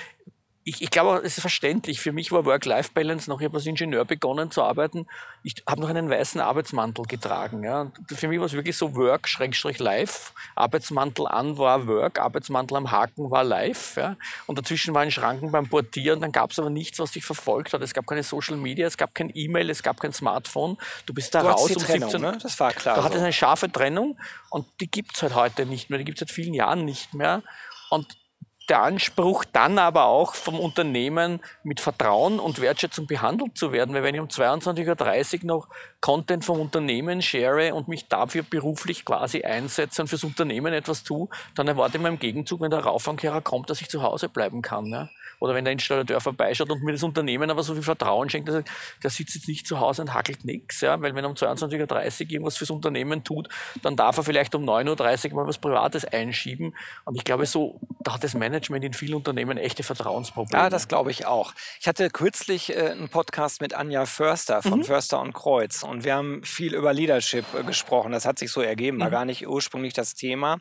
ich, 0.63 0.83
ich 0.83 0.91
glaube, 0.91 1.19
es 1.25 1.39
ist 1.39 1.41
verständlich. 1.41 2.01
Für 2.01 2.13
mich 2.13 2.33
war 2.33 2.45
Work-Life-Balance 2.45 3.31
noch, 3.31 3.41
ich 3.41 3.47
habe 3.47 3.57
als 3.57 3.65
Ingenieur 3.65 4.05
begonnen 4.05 4.51
zu 4.51 4.63
arbeiten. 4.63 5.07
Ich 5.43 5.55
habe 5.67 5.81
noch 5.81 5.89
einen 5.89 6.11
weißen 6.11 6.39
Arbeitsmantel 6.39 7.07
getragen. 7.07 7.65
Ja. 7.65 7.91
Für 8.09 8.29
mich 8.29 8.39
war 8.39 8.47
es 8.47 8.53
wirklich 8.53 8.77
so 8.77 8.95
Work-Life. 8.95 10.33
Arbeitsmantel 10.57 11.27
an 11.27 11.57
war 11.57 11.87
Work, 11.87 12.19
Arbeitsmantel 12.19 12.77
am 12.77 12.91
Haken 12.91 13.31
war 13.31 13.43
Life. 13.43 13.99
Ja. 13.99 14.17
Und 14.47 14.59
dazwischen 14.59 14.93
waren 14.93 15.11
Schranken 15.11 15.51
beim 15.51 15.67
Portieren. 15.67 16.21
Dann 16.21 16.33
gab 16.33 16.51
es 16.51 16.59
aber 16.59 16.69
nichts, 16.69 16.99
was 16.99 17.13
dich 17.13 17.25
verfolgt 17.25 17.73
hat. 17.73 17.81
Es 17.81 17.95
gab 17.95 18.07
keine 18.07 18.23
Social 18.23 18.59
Media, 18.59 18.87
es 18.87 18.99
gab 18.99 19.15
kein 19.15 19.31
E-Mail, 19.35 19.71
es 19.71 19.83
gab 19.83 19.99
kein 19.99 20.13
Smartphone. 20.13 20.77
Du 21.07 21.15
bist 21.15 21.35
da 21.35 21.41
du 21.41 21.49
raus 21.49 21.71
um 21.71 21.83
Trennung, 21.83 22.11
17 22.11 22.21
ne? 22.21 22.39
Das 22.43 22.61
war 22.61 22.73
klar. 22.73 22.97
Da 22.97 23.01
so. 23.01 23.07
hatte 23.07 23.17
es 23.17 23.23
eine 23.23 23.33
scharfe 23.33 23.73
Trennung 23.73 24.19
und 24.51 24.67
die 24.81 24.91
gibt 24.91 25.17
es 25.17 25.23
halt 25.23 25.35
heute 25.35 25.65
nicht 25.65 25.89
mehr. 25.89 25.99
Die 25.99 26.05
gibt 26.05 26.19
es 26.19 26.21
seit 26.21 26.31
vielen 26.31 26.53
Jahren 26.53 26.85
nicht 26.85 27.15
mehr. 27.15 27.43
Und 27.89 28.21
der 28.71 28.83
Anspruch 28.83 29.45
dann 29.45 29.79
aber 29.79 30.05
auch 30.05 30.35
vom 30.35 30.59
Unternehmen 30.59 31.41
mit 31.65 31.81
Vertrauen 31.81 32.39
und 32.39 32.61
Wertschätzung 32.61 33.07
behandelt 33.07 33.59
zu 33.59 33.73
werden. 33.73 33.95
Weil 33.95 34.05
wenn 34.05 34.15
ich 34.15 34.21
um 34.21 34.29
22.30 34.29 35.41
Uhr 35.41 35.47
noch 35.47 35.69
Content 36.01 36.45
vom 36.45 36.61
Unternehmen 36.61 37.21
share 37.21 37.75
und 37.75 37.89
mich 37.89 38.09
dafür 38.09 38.45
beruflich 38.45 39.05
quasi 39.05 39.43
einsetze 39.43 40.03
und 40.03 40.09
fürs 40.09 40.25
Unternehmen 40.25 40.73
etwas 40.73 41.03
tue, 41.03 41.29
dann 41.57 41.67
erwarte 41.67 41.97
ich 41.97 42.03
mir 42.03 42.09
im 42.09 42.21
Gegenzug, 42.21 42.61
wenn 42.61 42.71
der 42.71 42.81
Raufangkehrer 42.81 43.41
kommt, 43.41 43.69
dass 43.71 43.81
ich 43.81 43.89
zu 43.89 44.03
Hause 44.03 44.29
bleiben 44.29 44.63
kann. 44.63 44.87
Ja? 44.87 45.09
Oder 45.41 45.55
wenn 45.55 45.65
der 45.65 45.73
Installateur 45.73 46.21
vorbeischaut 46.21 46.71
und 46.71 46.83
mir 46.85 46.93
das 46.93 47.03
Unternehmen 47.03 47.51
aber 47.51 47.63
so 47.65 47.75
viel 47.75 47.83
Vertrauen 47.83 48.31
schenkt, 48.31 48.49
dass 48.49 48.57
er, 48.57 48.65
der 49.03 49.11
sitzt 49.11 49.35
jetzt 49.35 49.49
nicht 49.49 49.67
zu 49.67 49.81
Hause 49.81 50.03
und 50.03 50.15
hackelt 50.15 50.45
nichts. 50.45 50.81
Ja? 50.81 51.01
Weil 51.03 51.15
wenn 51.15 51.25
er 51.25 51.31
um 51.31 51.35
22.30 51.35 52.27
Uhr 52.27 52.31
irgendwas 52.31 52.57
fürs 52.57 52.71
Unternehmen 52.71 53.25
tut, 53.25 53.49
dann 53.83 53.97
darf 53.97 54.17
er 54.17 54.23
vielleicht 54.23 54.55
um 54.55 54.63
9.30 54.63 55.31
Uhr 55.31 55.37
mal 55.37 55.49
was 55.49 55.59
Privates 55.59 56.05
einschieben. 56.05 56.77
Und 57.05 57.17
ich 57.17 57.25
glaube, 57.25 57.47
so, 57.47 57.81
da 58.01 58.15
hat 58.15 58.23
das 58.23 58.35
Management 58.35 58.60
in 58.69 58.93
vielen 58.93 59.15
Unternehmen 59.15 59.57
echte 59.57 59.83
Vertrauensprobleme. 59.83 60.63
Ja, 60.63 60.71
das 60.71 60.89
glaube 60.89 61.11
ich 61.11 61.27
auch. 61.27 61.55
Ich 61.81 61.89
hatte 61.89 62.11
kürzlich 62.11 62.77
äh, 62.77 62.91
einen 62.91 63.09
Podcast 63.09 63.61
mit 63.61 63.75
Anja 63.75 64.07
Förster 64.07 64.63
von 64.63 64.81
mhm. 64.81 64.85
Förster 64.85 65.21
und 65.21 65.33
Kreuz 65.33 65.83
und 65.83 66.05
wir 66.05 66.15
haben 66.15 66.43
viel 66.45 66.75
über 66.75 66.93
Leadership 66.93 67.47
äh, 67.55 67.63
gesprochen. 67.65 68.13
Das 68.13 68.27
hat 68.27 68.39
sich 68.39 68.51
so 68.51 68.61
ergeben, 68.61 69.01
war 69.01 69.09
mhm. 69.09 69.13
gar 69.13 69.25
nicht 69.25 69.47
ursprünglich 69.47 69.95
das 69.95 70.15
Thema. 70.15 70.59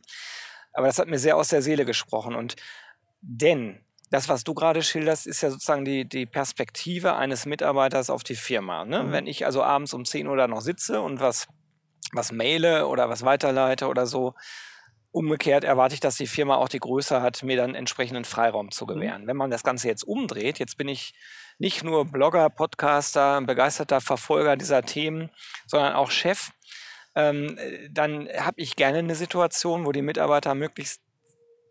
Aber 0.73 0.87
das 0.87 0.99
hat 0.99 1.07
mir 1.07 1.19
sehr 1.19 1.35
aus 1.35 1.49
der 1.49 1.61
Seele 1.61 1.85
gesprochen. 1.85 2.35
Und 2.35 2.55
denn 3.21 3.83
das, 4.11 4.29
was 4.29 4.43
du 4.43 4.53
gerade 4.53 4.81
schilderst, 4.81 5.27
ist 5.27 5.41
ja 5.41 5.51
sozusagen 5.51 5.85
die, 5.85 6.07
die 6.07 6.25
Perspektive 6.25 7.15
eines 7.15 7.45
Mitarbeiters 7.45 8.09
auf 8.09 8.23
die 8.23 8.35
Firma. 8.35 8.85
Ne? 8.85 9.03
Mhm. 9.03 9.11
Wenn 9.11 9.27
ich 9.27 9.45
also 9.45 9.63
abends 9.63 9.93
um 9.93 10.05
10 10.05 10.27
Uhr 10.27 10.37
da 10.37 10.47
noch 10.47 10.61
sitze 10.61 11.01
und 11.01 11.19
was, 11.19 11.47
was 12.11 12.31
maile 12.31 12.87
oder 12.87 13.09
was 13.09 13.23
weiterleite 13.23 13.87
oder 13.87 14.07
so, 14.07 14.33
umgekehrt 15.11 15.63
erwarte 15.63 15.95
ich, 15.95 15.99
dass 15.99 16.17
die 16.17 16.27
Firma 16.27 16.55
auch 16.55 16.69
die 16.69 16.79
Größe 16.79 17.21
hat, 17.21 17.43
mir 17.43 17.57
dann 17.57 17.75
entsprechenden 17.75 18.25
Freiraum 18.25 18.71
zu 18.71 18.85
mhm. 18.85 18.89
gewähren. 18.89 19.21
Mhm. 19.23 19.27
Wenn 19.27 19.37
man 19.37 19.51
das 19.51 19.63
Ganze 19.63 19.87
jetzt 19.87 20.03
umdreht, 20.03 20.59
jetzt 20.59 20.77
bin 20.77 20.87
ich 20.87 21.13
nicht 21.57 21.83
nur 21.83 22.05
Blogger, 22.05 22.49
Podcaster, 22.49 23.41
begeisterter 23.41 24.01
Verfolger 24.01 24.55
dieser 24.55 24.81
Themen, 24.83 25.29
sondern 25.67 25.93
auch 25.93 26.11
Chef, 26.11 26.51
ähm, 27.15 27.57
dann 27.91 28.29
habe 28.29 28.61
ich 28.61 28.75
gerne 28.75 28.99
eine 28.99 29.15
Situation, 29.15 29.85
wo 29.85 29.91
die 29.91 30.01
Mitarbeiter 30.01 30.55
möglichst 30.55 31.01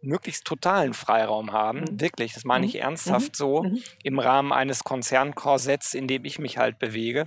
möglichst 0.00 0.44
totalen 0.44 0.94
Freiraum 0.94 1.52
haben. 1.52 1.80
Mhm. 1.80 2.00
Wirklich, 2.00 2.34
das 2.34 2.44
meine 2.44 2.66
ich 2.66 2.74
mhm. 2.74 2.80
ernsthaft 2.80 3.32
mhm. 3.32 3.34
so, 3.34 3.62
mhm. 3.64 3.82
im 4.02 4.18
Rahmen 4.18 4.52
eines 4.52 4.84
Konzernkorsetts, 4.84 5.94
in 5.94 6.06
dem 6.06 6.24
ich 6.24 6.38
mich 6.38 6.58
halt 6.58 6.78
bewege. 6.78 7.26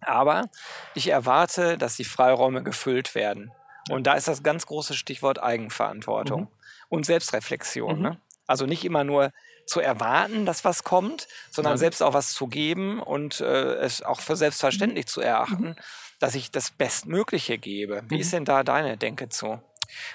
Aber 0.00 0.50
ich 0.94 1.08
erwarte, 1.08 1.78
dass 1.78 1.96
die 1.96 2.04
Freiräume 2.04 2.64
gefüllt 2.64 3.14
werden. 3.14 3.52
Und 3.90 4.06
da 4.06 4.14
ist 4.14 4.28
das 4.28 4.42
ganz 4.42 4.66
große 4.66 4.94
Stichwort 4.94 5.42
Eigenverantwortung 5.42 6.42
mhm. 6.42 6.48
und 6.88 7.06
Selbstreflexion. 7.06 7.96
Mhm. 7.96 8.02
Ne? 8.02 8.20
Also 8.46 8.66
nicht 8.66 8.84
immer 8.84 9.04
nur 9.04 9.32
zu 9.66 9.80
erwarten, 9.80 10.46
dass 10.46 10.64
was 10.64 10.82
kommt, 10.84 11.28
sondern 11.50 11.78
selbst 11.78 12.02
auch 12.02 12.14
was 12.14 12.32
zu 12.32 12.48
geben 12.48 13.00
und 13.00 13.40
äh, 13.40 13.74
es 13.76 14.02
auch 14.02 14.20
für 14.20 14.36
selbstverständlich 14.36 15.06
zu 15.06 15.20
erachten, 15.20 15.76
dass 16.18 16.34
ich 16.34 16.50
das 16.50 16.70
Bestmögliche 16.72 17.58
gebe. 17.58 18.02
Wie 18.08 18.18
ist 18.18 18.32
denn 18.32 18.44
da 18.44 18.64
deine 18.64 18.96
Denke 18.96 19.28
zu? 19.28 19.62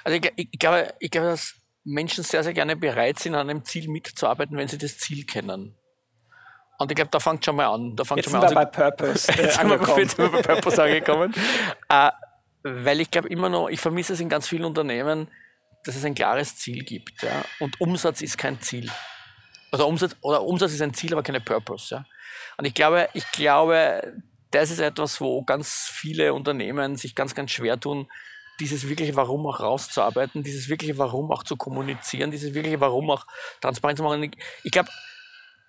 Also 0.04 0.18
ich, 0.18 0.32
ich, 0.36 0.60
glaube, 0.60 0.94
ich 1.00 1.12
glaube, 1.12 1.28
dass 1.28 1.56
Menschen 1.84 2.24
sehr, 2.24 2.44
sehr 2.44 2.54
gerne 2.54 2.76
bereit 2.76 3.20
sind, 3.20 3.36
an 3.36 3.50
einem 3.50 3.64
Ziel 3.64 3.90
mitzuarbeiten, 3.90 4.58
wenn 4.58 4.68
sie 4.68 4.78
das 4.78 4.98
Ziel 4.98 5.26
kennen. 5.26 5.78
Und 6.80 6.92
ich 6.92 6.96
glaube, 6.96 7.10
da 7.12 7.20
fängt 7.20 7.44
schon 7.44 7.56
mal 7.56 7.68
an. 7.68 7.96
Da 7.96 8.04
fängt 8.04 8.20
jetzt 8.20 8.32
schon 8.32 8.40
mal 8.40 8.48
sind 8.48 8.58
an. 8.58 8.64
wir 8.64 8.72
bei 8.72 8.92
Purpose 8.92 9.32
äh, 9.32 9.44
jetzt 9.44 9.60
angekommen. 9.60 10.00
Jetzt 10.00 10.16
sind 10.16 10.32
wir 10.32 10.42
bei 10.42 10.54
Purpose 10.54 10.84
angekommen. 10.84 11.34
äh, 11.90 12.12
weil 12.86 13.02
ich 13.02 13.12
glaube 13.12 13.30
immer 13.30 13.50
noch, 13.50 13.70
ich 13.70 13.80
vermisse 13.80 14.14
es 14.14 14.20
in 14.20 14.30
ganz 14.30 14.48
vielen 14.48 14.66
Unternehmen, 14.66 15.30
dass 15.84 15.96
es 15.96 16.06
ein 16.06 16.16
klares 16.16 16.56
Ziel 16.58 16.84
gibt. 16.84 17.24
Ja? 17.24 17.44
Und 17.60 17.80
Umsatz 17.80 18.22
ist 18.22 18.38
kein 18.38 18.62
Ziel. 18.62 18.92
Also 19.72 19.88
Umsatz, 19.88 20.16
oder 20.22 20.44
Umsatz 20.44 20.74
ist 20.74 20.82
ein 20.82 20.94
Ziel, 20.94 21.14
aber 21.14 21.24
keine 21.24 21.42
Purpose. 21.42 21.96
Ja? 21.96 22.06
Und 22.58 22.66
ich 22.66 22.74
glaube, 22.74 23.10
ich 23.14 23.30
glaube, 23.32 24.14
das 24.52 24.72
ist 24.72 24.80
etwas, 24.80 25.20
wo 25.22 25.44
ganz 25.44 25.90
viele 25.92 26.34
Unternehmen 26.34 26.96
sich 26.96 27.16
ganz, 27.16 27.36
ganz 27.36 27.52
schwer 27.52 27.80
tun, 27.80 28.08
dieses 28.60 28.88
wirkliche 28.88 29.16
Warum 29.16 29.46
auch 29.46 29.60
rauszuarbeiten, 29.60 30.44
dieses 30.44 30.68
wirkliche 30.68 30.98
Warum 30.98 31.32
auch 31.32 31.44
zu 31.44 31.58
kommunizieren, 31.58 32.32
dieses 32.32 32.54
wirkliche 32.54 32.80
Warum 32.80 33.10
auch 33.12 33.28
transparent 33.62 33.98
zu 33.98 34.04
machen. 34.04 34.24
Ich, 34.24 34.32
ich 34.64 34.72
glaube, 34.72 34.90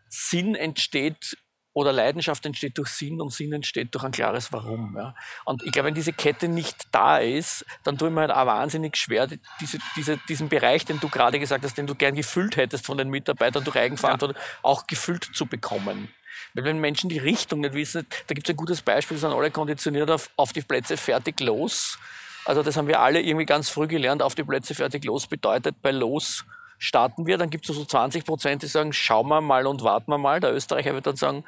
Sinn 0.09 0.55
entsteht 0.55 1.37
oder 1.79 1.93
Leidenschaft 1.93 2.45
entsteht 2.45 2.77
durch 2.77 2.89
Sinn 2.89 3.21
und 3.21 3.33
Sinn 3.33 3.53
entsteht 3.53 3.95
durch 3.95 4.05
ein 4.05 4.11
klares 4.11 4.53
Warum. 4.53 4.97
Ja. 4.97 5.15
Und 5.45 5.63
ich 5.63 5.73
glaube, 5.73 5.89
wenn 5.89 5.95
diese 5.95 6.13
Kette 6.13 6.49
nicht 6.49 6.89
da 6.91 7.19
ist, 7.19 7.65
dann 7.85 7.97
tue 7.97 8.09
ich 8.09 8.15
mir 8.15 8.23
halt 8.23 8.33
auch 8.33 8.47
wahnsinnig 8.47 8.97
schwer, 8.97 9.29
diese, 9.61 9.79
diese, 9.97 10.17
diesen 10.29 10.49
Bereich, 10.49 10.85
den 10.85 10.99
du 10.99 11.09
gerade 11.09 11.39
gesagt 11.39 11.65
hast, 11.65 11.79
den 11.79 11.87
du 11.87 11.95
gern 11.95 12.15
gefüllt 12.15 12.57
hättest 12.57 12.85
von 12.85 12.99
den 12.99 13.09
Mitarbeitern 13.11 13.63
durch 13.63 13.77
Eigenverantwortung, 13.77 14.37
ja. 14.37 14.43
auch 14.63 14.87
gefüllt 14.87 15.29
zu 15.33 15.47
bekommen. 15.47 16.09
Weil 16.55 16.65
wenn 16.65 16.81
Menschen 16.81 17.09
die 17.09 17.19
Richtung 17.19 17.61
nicht 17.61 17.75
wissen, 17.75 18.07
da 18.27 18.35
gibt 18.35 18.49
es 18.49 18.53
ein 18.53 18.57
gutes 18.57 18.83
Beispiel, 18.83 19.17
sind 19.17 19.33
alle 19.33 19.51
konditioniert 19.51 20.11
auf, 20.11 20.31
auf 20.37 20.53
die 20.53 20.63
Plätze 20.63 20.97
fertig 20.97 21.39
los. 21.41 21.99
Also 22.45 22.63
das 22.63 22.77
haben 22.77 22.89
wir 22.89 23.01
alle 23.01 23.21
irgendwie 23.21 23.47
ganz 23.47 23.69
früh 23.69 23.87
gelernt. 23.87 24.23
Auf 24.23 24.35
die 24.35 24.43
Plätze 24.45 24.75
fertig 24.75 25.05
los 25.05 25.27
bedeutet, 25.27 25.81
bei 25.83 25.93
los 25.93 26.45
starten 26.79 27.27
wir. 27.27 27.39
Dann 27.39 27.51
gibt 27.51 27.69
es 27.69 27.77
so 27.77 27.85
20 27.85 28.25
Prozent, 28.25 28.63
die 28.63 28.67
sagen, 28.67 28.93
schauen 28.93 29.29
wir 29.29 29.41
mal 29.41 29.67
und 29.67 29.83
warten 29.83 30.11
wir 30.11 30.19
mal. 30.19 30.41
Der 30.41 30.55
Österreicher 30.55 30.95
wird 30.95 31.07
dann 31.07 31.17
sagen, 31.17 31.45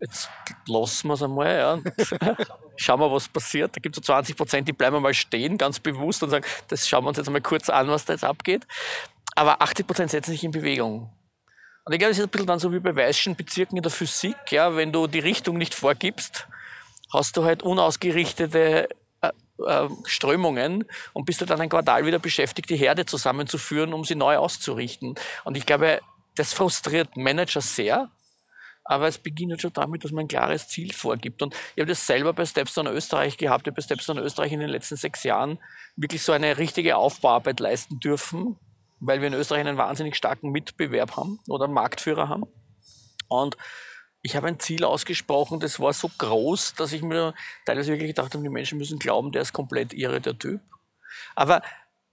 jetzt 0.00 0.30
lassen 0.66 1.08
wir 1.08 1.14
es 1.14 1.22
einmal. 1.22 1.56
Ja. 1.56 2.36
schauen 2.76 3.00
wir, 3.00 3.10
was 3.10 3.28
passiert. 3.28 3.76
Da 3.76 3.80
gibt 3.80 3.96
es 3.96 4.04
so 4.04 4.12
20 4.12 4.36
Prozent, 4.36 4.68
die 4.68 4.72
bleiben 4.72 5.00
mal 5.02 5.14
stehen, 5.14 5.58
ganz 5.58 5.80
bewusst 5.80 6.22
und 6.22 6.30
sagen, 6.30 6.44
das 6.68 6.88
schauen 6.88 7.04
wir 7.04 7.08
uns 7.08 7.18
jetzt 7.18 7.26
einmal 7.26 7.42
kurz 7.42 7.68
an, 7.68 7.88
was 7.88 8.04
da 8.04 8.12
jetzt 8.12 8.24
abgeht. 8.24 8.66
Aber 9.34 9.62
80 9.62 9.86
Prozent 9.86 10.10
setzen 10.10 10.32
sich 10.32 10.44
in 10.44 10.50
Bewegung. 10.50 11.10
Und 11.84 11.92
ich 11.92 11.98
glaube, 11.98 12.10
das 12.10 12.18
ist 12.18 12.24
ein 12.24 12.30
bisschen 12.30 12.46
dann 12.46 12.58
so 12.58 12.72
wie 12.72 12.80
bei 12.80 12.94
weißen 12.94 13.34
Bezirken 13.34 13.76
in 13.76 13.82
der 13.82 13.90
Physik. 13.90 14.36
Ja, 14.50 14.76
wenn 14.76 14.92
du 14.92 15.06
die 15.06 15.20
Richtung 15.20 15.56
nicht 15.56 15.74
vorgibst, 15.74 16.46
hast 17.12 17.36
du 17.36 17.44
halt 17.44 17.62
unausgerichtete 17.62 18.88
Strömungen 20.04 20.84
und 21.12 21.24
bist 21.24 21.40
du 21.40 21.44
dann 21.44 21.60
ein 21.60 21.68
Quartal 21.68 22.06
wieder 22.06 22.18
beschäftigt, 22.18 22.70
die 22.70 22.76
Herde 22.76 23.06
zusammenzuführen, 23.06 23.92
um 23.92 24.04
sie 24.04 24.14
neu 24.14 24.36
auszurichten. 24.36 25.14
Und 25.44 25.56
ich 25.56 25.66
glaube, 25.66 26.00
das 26.36 26.52
frustriert 26.52 27.16
Manager 27.16 27.60
sehr, 27.60 28.10
aber 28.84 29.06
es 29.06 29.18
beginnt 29.18 29.60
schon 29.60 29.72
damit, 29.72 30.04
dass 30.04 30.12
man 30.12 30.24
ein 30.24 30.28
klares 30.28 30.68
Ziel 30.68 30.92
vorgibt. 30.92 31.42
Und 31.42 31.54
ich 31.74 31.82
habe 31.82 31.90
das 31.90 32.06
selber 32.06 32.32
bei 32.32 32.46
Stepstone 32.46 32.90
Österreich 32.90 33.36
gehabt. 33.36 33.66
Ich 33.66 33.70
habe 33.70 33.76
bei 33.76 33.82
Stepstone 33.82 34.22
Österreich 34.22 34.52
in 34.52 34.60
den 34.60 34.70
letzten 34.70 34.96
sechs 34.96 35.24
Jahren 35.24 35.58
wirklich 35.96 36.22
so 36.22 36.32
eine 36.32 36.56
richtige 36.56 36.96
Aufbauarbeit 36.96 37.60
leisten 37.60 38.00
dürfen, 38.00 38.56
weil 39.00 39.20
wir 39.20 39.28
in 39.28 39.34
Österreich 39.34 39.60
einen 39.60 39.76
wahnsinnig 39.76 40.16
starken 40.16 40.50
Mitbewerb 40.50 41.16
haben 41.16 41.38
oder 41.48 41.68
Marktführer 41.68 42.28
haben. 42.28 42.44
Und 43.28 43.56
ich 44.22 44.36
habe 44.36 44.48
ein 44.48 44.58
Ziel 44.58 44.84
ausgesprochen, 44.84 45.60
das 45.60 45.80
war 45.80 45.92
so 45.92 46.10
groß, 46.18 46.74
dass 46.74 46.92
ich 46.92 47.02
mir 47.02 47.34
teilweise 47.64 47.92
wirklich 47.92 48.08
gedacht 48.08 48.34
habe, 48.34 48.42
die 48.42 48.50
Menschen 48.50 48.78
müssen 48.78 48.98
glauben, 48.98 49.32
der 49.32 49.42
ist 49.42 49.52
komplett 49.52 49.92
irre, 49.92 50.20
der 50.20 50.38
Typ. 50.38 50.60
Aber 51.34 51.62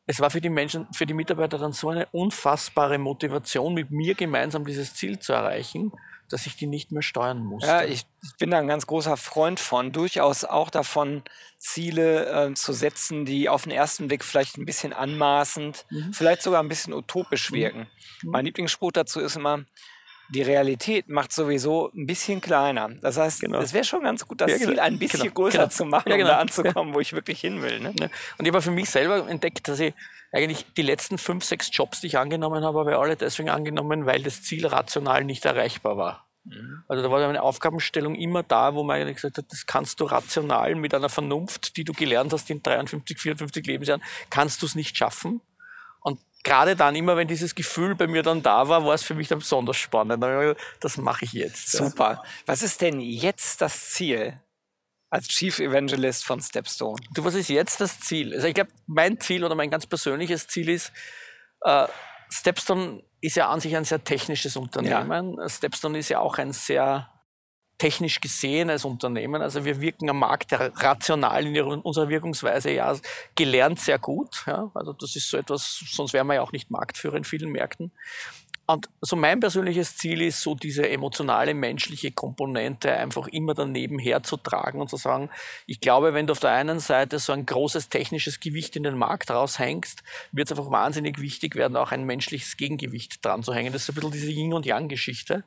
es 0.08 0.20
war 0.20 0.30
für 0.30 0.42
die 0.42 0.50
Menschen, 0.50 0.88
für 0.94 1.06
die 1.06 1.16
Mitarbeiter 1.16 1.58
dann 1.58 1.74
so 1.74 1.90
eine 1.90 2.08
unfassbare 2.12 2.98
Motivation, 2.98 3.74
mit 3.74 3.90
mir 3.90 4.14
gemeinsam 4.14 4.66
dieses 4.66 4.94
Ziel 4.94 5.18
zu 5.20 5.34
erreichen, 5.34 5.92
dass 6.30 6.46
ich 6.46 6.56
die 6.56 6.68
nicht 6.68 6.92
mehr 6.92 7.02
steuern 7.02 7.44
musste. 7.44 7.68
Ja, 7.68 7.84
ich, 7.84 8.06
bin 8.40 8.52
da 8.52 8.60
ein 8.60 8.68
ganz 8.68 8.88
großer 8.88 9.18
Freund 9.18 9.60
von, 9.60 9.92
durchaus 9.92 10.44
auch 10.44 10.70
davon, 10.70 11.24
Ziele 11.58 12.50
äh, 12.50 12.54
zu 12.54 12.74
setzen, 12.74 13.26
die 13.26 13.50
auf 13.50 13.64
den 13.64 13.72
ersten 13.72 14.08
Blick 14.08 14.24
vielleicht 14.24 14.58
ein 14.58 14.66
bisschen 14.66 14.94
anmaßend, 14.94 15.86
mhm. 15.90 16.14
vielleicht 16.14 16.42
sogar 16.42 16.62
ein 16.62 16.70
bisschen 16.70 16.94
utopisch 16.94 17.52
mhm. 17.52 17.56
wirken. 17.56 17.88
Mhm. 18.22 18.32
Mein 18.32 18.46
Lieblingsspruch 18.46 18.92
dazu 18.92 19.20
ist 19.20 19.36
immer, 19.36 19.66
die 20.30 20.42
Realität 20.42 21.10
macht 21.10 21.32
sowieso 21.32 21.92
ein 21.94 22.06
bisschen 22.06 22.42
kleiner. 22.42 22.90
Das 23.02 23.18
heißt, 23.18 23.42
genau. 23.42 23.60
es 23.60 23.74
wäre 23.74 23.84
schon 23.84 24.04
ganz 24.04 24.28
gut, 24.28 24.42
das 24.42 24.52
ja, 24.52 24.58
genau. 24.58 24.70
Ziel 24.72 24.80
ein 24.80 25.00
bisschen 25.00 25.22
genau. 25.22 25.34
größer 25.34 25.58
genau. 25.60 25.70
zu 25.70 25.86
machen, 25.86 26.10
ja, 26.10 26.18
genau. 26.18 26.30
um 26.30 26.36
da 26.36 26.42
anzukommen, 26.42 26.94
wo 26.94 27.00
ich 27.00 27.14
wirklich 27.14 27.40
hin 27.40 27.62
will. 27.62 27.80
Ne? 27.80 27.90
Und 27.90 28.46
ich 28.46 28.48
habe 28.48 28.62
für 28.62 28.72
mich 28.72 28.90
selber 28.90 29.28
entdeckt, 29.28 29.68
dass 29.68 29.80
ich 29.80 29.94
eigentlich 30.32 30.66
die 30.74 30.82
letzten 30.82 31.18
fünf, 31.18 31.44
sechs 31.44 31.70
Jobs, 31.72 32.02
die 32.02 32.08
ich 32.08 32.18
angenommen 32.18 32.64
habe, 32.64 32.80
habe 32.80 32.92
ich 32.92 32.98
alle 32.98 33.16
deswegen 33.16 33.50
angenommen, 33.50 34.06
weil 34.06 34.24
das 34.24 34.44
Ziel 34.44 34.66
rational 34.66 35.24
nicht 35.24 35.46
erreichbar 35.46 35.98
war. 35.98 36.28
Mhm. 36.44 36.84
Also 36.88 37.04
da 37.04 37.12
war 37.12 37.28
eine 37.28 37.42
Aufgabenstellung 37.42 38.16
immer 38.16 38.44
da, 38.44 38.76
wo 38.76 38.84
man 38.84 39.02
eigentlich 39.02 39.16
gesagt 39.16 39.38
hat, 39.38 39.46
das 39.50 39.66
kannst 39.66 40.00
du 40.00 40.06
rational 40.06 40.76
mit 40.76 40.94
einer 40.94 41.10
Vernunft, 41.10 41.78
die 41.78 41.84
du 41.84 41.94
gelernt 41.94 42.34
hast 42.34 42.50
in 42.50 42.62
53, 42.62 43.20
54 43.20 43.66
Lebensjahren, 43.66 44.04
kannst 44.30 44.62
du 44.62 44.66
es 44.66 44.76
nicht 44.76 44.98
schaffen 44.98 45.42
gerade 46.46 46.76
dann 46.78 46.96
immer, 46.96 47.18
wenn 47.18 47.28
dieses 47.28 47.56
Gefühl 47.56 47.96
bei 47.96 48.08
mir 48.08 48.24
dann 48.24 48.42
da 48.42 48.70
war, 48.70 48.86
war 48.86 48.94
es 48.94 49.04
für 49.04 49.16
mich 49.16 49.28
dann 49.28 49.40
besonders 49.40 49.76
spannend. 49.76 50.24
Das 50.80 50.98
mache 50.98 51.26
ich 51.26 51.34
jetzt. 51.34 51.72
Super. 51.72 52.24
Was 52.46 52.62
ist 52.62 52.80
denn 52.82 53.02
jetzt 53.02 53.60
das 53.60 53.90
Ziel 53.90 54.40
als 55.10 55.28
Chief 55.28 55.60
Evangelist 55.60 56.24
von 56.24 56.40
Stepstone? 56.40 57.02
Du, 57.14 57.26
was 57.26 57.34
ist 57.34 57.50
jetzt 57.50 57.82
das 57.82 58.00
Ziel? 58.00 58.34
Also 58.34 58.48
ich 58.48 58.54
glaube, 58.54 58.72
mein 58.86 59.20
Ziel 59.20 59.44
oder 59.44 59.56
mein 59.56 59.70
ganz 59.70 59.86
persönliches 59.88 60.48
Ziel 60.48 60.70
ist, 60.70 60.94
äh, 61.62 61.88
Stepstone 62.30 63.04
ist 63.22 63.36
ja 63.36 63.50
an 63.50 63.60
sich 63.60 63.76
ein 63.76 63.86
sehr 63.86 64.04
technisches 64.04 64.56
Unternehmen. 64.56 65.38
Ja. 65.38 65.50
Stepstone 65.50 65.98
ist 65.98 66.10
ja 66.10 66.20
auch 66.20 66.38
ein 66.38 66.54
sehr 66.54 67.10
technisch 67.78 68.22
gesehen 68.22 68.70
als 68.70 68.86
Unternehmen. 68.86 69.42
Also 69.42 69.66
wir 69.66 69.82
wirken 69.82 70.10
am 70.10 70.20
Markt 70.20 70.54
rational 70.54 71.46
in 71.46 71.62
unserer 71.62 72.10
Wirkungsweise 72.10 72.72
ja 72.72 72.96
gelernt 73.36 73.80
sehr 73.80 74.00
gut. 74.00 74.44
Ja. 74.48 74.72
Also 74.74 74.94
das 74.94 75.16
ist 75.16 75.30
so 75.30 75.38
etwas, 75.38 75.84
sonst 75.92 76.14
wären 76.14 76.28
wir 76.28 76.36
ja 76.36 76.42
auch 76.42 76.52
nicht 76.52 76.72
Marktführer 76.72 77.16
in 77.16 77.24
vielen 77.24 77.52
Märkten. 77.52 77.92
Und 78.68 78.90
so 79.02 79.16
mein 79.16 79.40
persönliches 79.40 79.96
Ziel 79.96 80.24
ist, 80.24 80.42
so 80.42 80.56
diese 80.56 80.90
emotionale, 80.90 81.54
menschliche 81.54 82.12
Komponente 82.12 82.92
einfach 82.92 83.28
immer 83.28 83.54
daneben 83.54 84.00
herzutragen 84.00 84.82
und 84.82 84.90
zu 84.90 84.98
sagen, 84.98 85.30
ich 85.68 85.80
glaube, 85.80 86.16
wenn 86.16 86.26
du 86.26 86.32
auf 86.32 86.40
der 86.40 86.52
einen 86.52 86.80
Seite 86.80 87.20
so 87.20 87.32
ein 87.32 87.46
großes 87.46 87.90
technisches 87.90 88.40
Gewicht 88.40 88.76
in 88.76 88.82
den 88.82 88.98
Markt 88.98 89.30
raushängst, 89.30 90.02
wird 90.32 90.50
es 90.50 90.58
einfach 90.58 90.72
wahnsinnig 90.72 91.22
wichtig 91.22 91.56
werden, 91.56 91.78
auch 91.78 91.92
ein 91.92 92.06
menschliches 92.06 92.58
Gegengewicht 92.58 93.24
dran 93.24 93.44
zu 93.44 93.54
hängen. 93.54 93.72
Das 93.72 93.84
ist 93.84 93.90
ein 93.90 93.96
bisschen 93.96 94.12
diese 94.12 94.32
Yin- 94.32 94.54
und 94.54 94.66
Yang-Geschichte. 94.66 95.44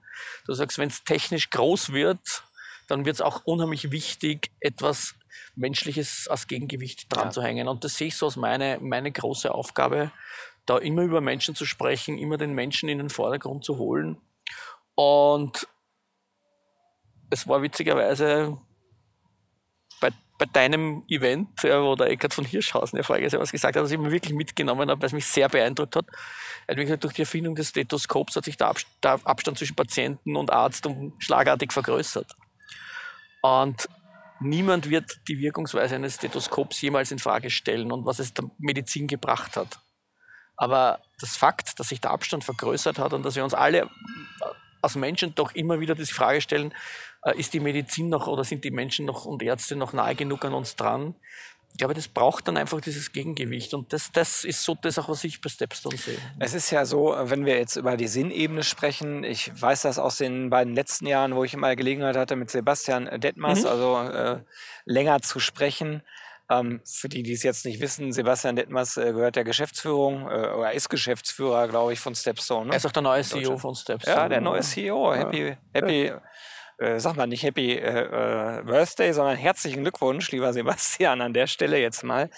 Du 0.47 0.55
sagst, 0.55 0.79
wenn 0.79 0.89
es 0.89 1.03
technisch 1.03 1.51
groß 1.51 1.93
wird, 1.93 2.45
dann 2.87 3.05
wird 3.05 3.17
es 3.17 3.21
auch 3.21 3.43
unheimlich 3.45 3.91
wichtig, 3.91 4.53
etwas 4.61 5.17
Menschliches 5.57 6.29
als 6.29 6.47
Gegengewicht 6.47 7.13
dran 7.13 7.27
ja. 7.27 7.31
zu 7.31 7.43
hängen. 7.43 7.69
Und 7.69 7.83
das 7.83 7.97
sehe 7.97 8.09
ich 8.09 8.17
so 8.17 8.27
als 8.27 8.37
meine, 8.37 8.79
meine 8.81 9.11
große 9.11 9.53
Aufgabe, 9.53 10.13
da 10.69 10.79
immer 10.79 11.03
über 11.03 11.21
Menschen 11.21 11.55
zu 11.55 11.65
sprechen, 11.65 12.19
immer 12.19 12.37
den 12.37 12.53
Menschen 12.53 12.89
in 12.89 12.99
den 12.99 13.11
Vordergrund 13.11 13.65
zu 13.65 13.79
holen. 13.79 14.19
Und 14.95 15.67
es 17.31 17.49
war 17.49 17.63
witzigerweise 17.63 18.59
bei, 20.01 20.11
bei 20.39 20.47
deinem 20.47 21.05
Event, 21.09 21.63
ja, 21.63 21.83
wo 21.83 21.95
der 21.95 22.11
Eckart 22.11 22.35
von 22.35 22.45
Hirschhausen 22.45 22.99
ja 22.99 23.17
Jahr 23.17 23.41
was 23.41 23.53
gesagt 23.53 23.77
hat, 23.77 23.83
dass 23.83 23.91
ich 23.91 23.99
mir 23.99 24.11
wirklich 24.11 24.35
mitgenommen 24.35 24.91
habe, 24.91 25.01
weil 25.01 25.07
es 25.07 25.13
mich 25.13 25.27
sehr 25.27 25.49
beeindruckt 25.49 25.97
hat. 25.97 26.07
Er 26.67 26.97
durch 26.97 27.15
die 27.15 27.23
Erfindung 27.23 27.55
des 27.55 27.71
Stethoskops 27.71 28.37
hat 28.37 28.45
sich 28.45 28.57
der, 28.57 28.75
Abstand 29.03 29.57
zwischen 29.57 29.77
Patienten 29.77 30.37
und 30.37 30.51
Arzt 30.51 30.87
um 30.87 31.15
schlagartig 31.19 31.73
vergrößert. 31.73 32.37
Und 33.41 33.89
niemand 34.41 34.91
wird 34.91 35.19
die 35.29 35.39
Wirkungsweise 35.39 35.95
eines 35.95 36.17
Stethoskops 36.17 36.81
jemals 36.83 37.11
in 37.11 37.19
Frage 37.19 37.49
stellen 37.49 37.91
und 37.91 38.05
was 38.05 38.19
es 38.19 38.35
der 38.35 38.51
Medizin 38.59 39.07
gebracht 39.07 39.57
hat. 39.57 39.79
Aber 40.59 40.99
das 41.21 41.37
Fakt, 41.37 41.79
dass 41.81 41.89
sich 41.89 42.01
der 42.01 42.11
Abstand 42.11 42.45
vergrößert 42.45 42.99
hat 42.99 43.13
und 43.13 43.25
dass 43.25 43.37
wir 43.37 43.45
uns 43.45 43.55
alle 43.55 43.89
als 44.83 44.97
Menschen 44.97 45.35
doch 45.35 45.55
immer 45.55 45.81
wieder 45.81 45.95
die 45.95 46.05
Frage 46.05 46.41
stellen, 46.41 46.75
äh, 47.25 47.39
ist 47.39 47.55
die 47.55 47.61
Medizin 47.61 48.09
noch 48.09 48.27
oder 48.27 48.45
sind 48.45 48.65
die 48.65 48.71
Menschen 48.71 49.07
noch 49.07 49.25
und 49.25 49.43
Ärzte 49.43 49.77
noch 49.77 49.93
nahe 49.93 50.15
genug 50.15 50.45
an 50.45 50.55
uns 50.55 50.77
dran? 50.77 51.15
Ich 51.73 51.79
glaube, 51.79 51.95
das 51.95 52.09
braucht 52.09 52.49
dann 52.49 52.57
einfach 52.57 52.81
dieses 52.81 53.13
Gegengewicht. 53.13 53.73
Und 53.73 53.93
das, 53.93 54.11
das 54.11 54.45
ist 54.45 54.65
so 54.65 54.77
das 54.81 54.99
auch, 54.99 55.09
was 55.09 55.23
ich 55.23 55.41
bei 55.41 55.49
Stepstone 55.49 55.97
sehe. 55.97 56.19
Es 56.41 56.55
ist 56.55 56.71
ja 56.71 56.85
so, 56.85 57.15
wenn 57.17 57.45
wir 57.45 57.57
jetzt 57.57 57.77
über 57.77 57.97
die 57.97 58.09
Sinnebene 58.09 58.65
sprechen, 58.65 59.23
ich 59.23 59.53
weiß 59.61 59.83
das 59.83 59.99
aus 59.99 60.17
den 60.17 60.51
beiden 60.51 60.75
letzten 60.75 61.07
Jahren, 61.07 61.37
wo 61.37 61.45
ich 61.45 61.55
immer 61.55 61.77
Gelegenheit 61.77 62.17
hatte, 62.17 62.35
mit 62.35 62.51
Sebastian 62.51 63.21
Detmers, 63.21 63.61
mhm. 63.61 63.67
also 63.67 63.99
äh, 63.99 64.41
länger 64.87 65.21
zu 65.21 65.39
sprechen. 65.39 66.03
Ähm, 66.51 66.81
für 66.85 67.09
die, 67.09 67.23
die 67.23 67.33
es 67.33 67.43
jetzt 67.43 67.67
nicht 67.67 67.81
wissen, 67.81 68.13
Sebastian 68.13 68.57
Detmers 68.57 68.97
äh, 68.97 69.13
gehört 69.13 69.37
der 69.37 69.45
Geschäftsführung 69.45 70.23
äh, 70.23 70.49
oder 70.49 70.73
ist 70.73 70.89
Geschäftsführer, 70.89 71.69
glaube 71.69 71.93
ich, 71.93 72.01
von 72.01 72.15
Stepstone. 72.15 72.67
Ne? 72.67 72.73
Er 72.73 72.77
ist 72.77 72.87
auch 72.87 72.93
der 72.93 73.03
neue 73.03 73.23
CEO 73.23 73.59
von 73.59 73.75
Stepstone. 73.75 74.17
Ja, 74.17 74.29
der 74.29 74.41
neue 74.41 74.63
CEO. 74.63 75.15
Happy, 75.15 75.57
happy, 75.75 76.13
äh, 76.79 76.99
sag 77.01 77.17
mal 77.17 77.27
nicht 77.27 77.43
Happy 77.43 77.73
äh, 77.73 78.61
äh, 78.61 78.63
Birthday, 78.63 79.13
sondern 79.13 79.37
herzlichen 79.37 79.83
Glückwunsch, 79.83 80.31
lieber 80.31 80.53
Sebastian, 80.53 81.21
an 81.21 81.35
der 81.35 81.49
Stelle 81.49 81.79
jetzt 81.79 82.03
mal. 82.03 82.31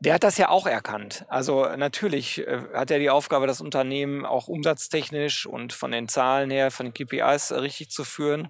Der 0.00 0.14
hat 0.14 0.22
das 0.22 0.38
ja 0.38 0.48
auch 0.48 0.66
erkannt. 0.66 1.26
Also 1.28 1.66
natürlich 1.76 2.46
äh, 2.46 2.62
hat 2.72 2.90
er 2.90 2.98
die 2.98 3.10
Aufgabe, 3.10 3.46
das 3.46 3.60
Unternehmen 3.60 4.24
auch 4.24 4.48
umsatztechnisch 4.48 5.44
und 5.44 5.72
von 5.72 5.90
den 5.90 6.08
Zahlen 6.08 6.50
her, 6.50 6.70
von 6.70 6.86
den 6.86 6.94
KPIs 6.94 7.52
richtig 7.52 7.90
zu 7.90 8.04
führen. 8.04 8.48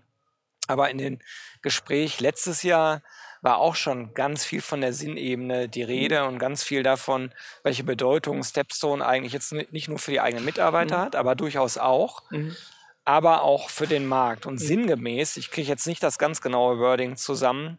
Aber 0.67 0.91
in 0.91 0.99
dem 0.99 1.19
Gespräch 1.63 2.21
letztes 2.21 2.63
Jahr 2.63 3.03
war 3.43 3.59
auch 3.59 3.75
schon 3.75 4.15
ganz 4.15 4.45
viel 4.45 4.61
von 4.61 4.81
der 4.81 4.93
Sinnebene 4.93 5.69
die 5.69 5.83
Rede 5.83 6.23
mhm. 6.23 6.29
und 6.29 6.39
ganz 6.39 6.63
viel 6.63 6.83
davon, 6.83 7.33
welche 7.63 7.85
Bedeutung 7.85 8.43
Stepstone 8.43 9.05
eigentlich 9.05 9.33
jetzt 9.33 9.53
nicht 9.53 9.89
nur 9.89 9.99
für 9.99 10.11
die 10.11 10.21
eigenen 10.21 10.45
Mitarbeiter 10.45 10.99
mhm. 10.99 11.03
hat, 11.03 11.17
aber 11.17 11.35
durchaus 11.35 11.79
auch, 11.79 12.23
mhm. 12.31 12.57
aber 13.05 13.43
auch 13.43 13.71
für 13.71 13.87
den 13.87 14.07
Markt. 14.07 14.47
Und 14.47 14.55
mhm. 14.55 14.67
sinngemäß, 14.67 15.37
ich 15.37 15.51
kriege 15.51 15.69
jetzt 15.69 15.87
nicht 15.87 16.03
das 16.03 16.19
ganz 16.19 16.41
genaue 16.41 16.79
Wording 16.79 17.17
zusammen, 17.17 17.79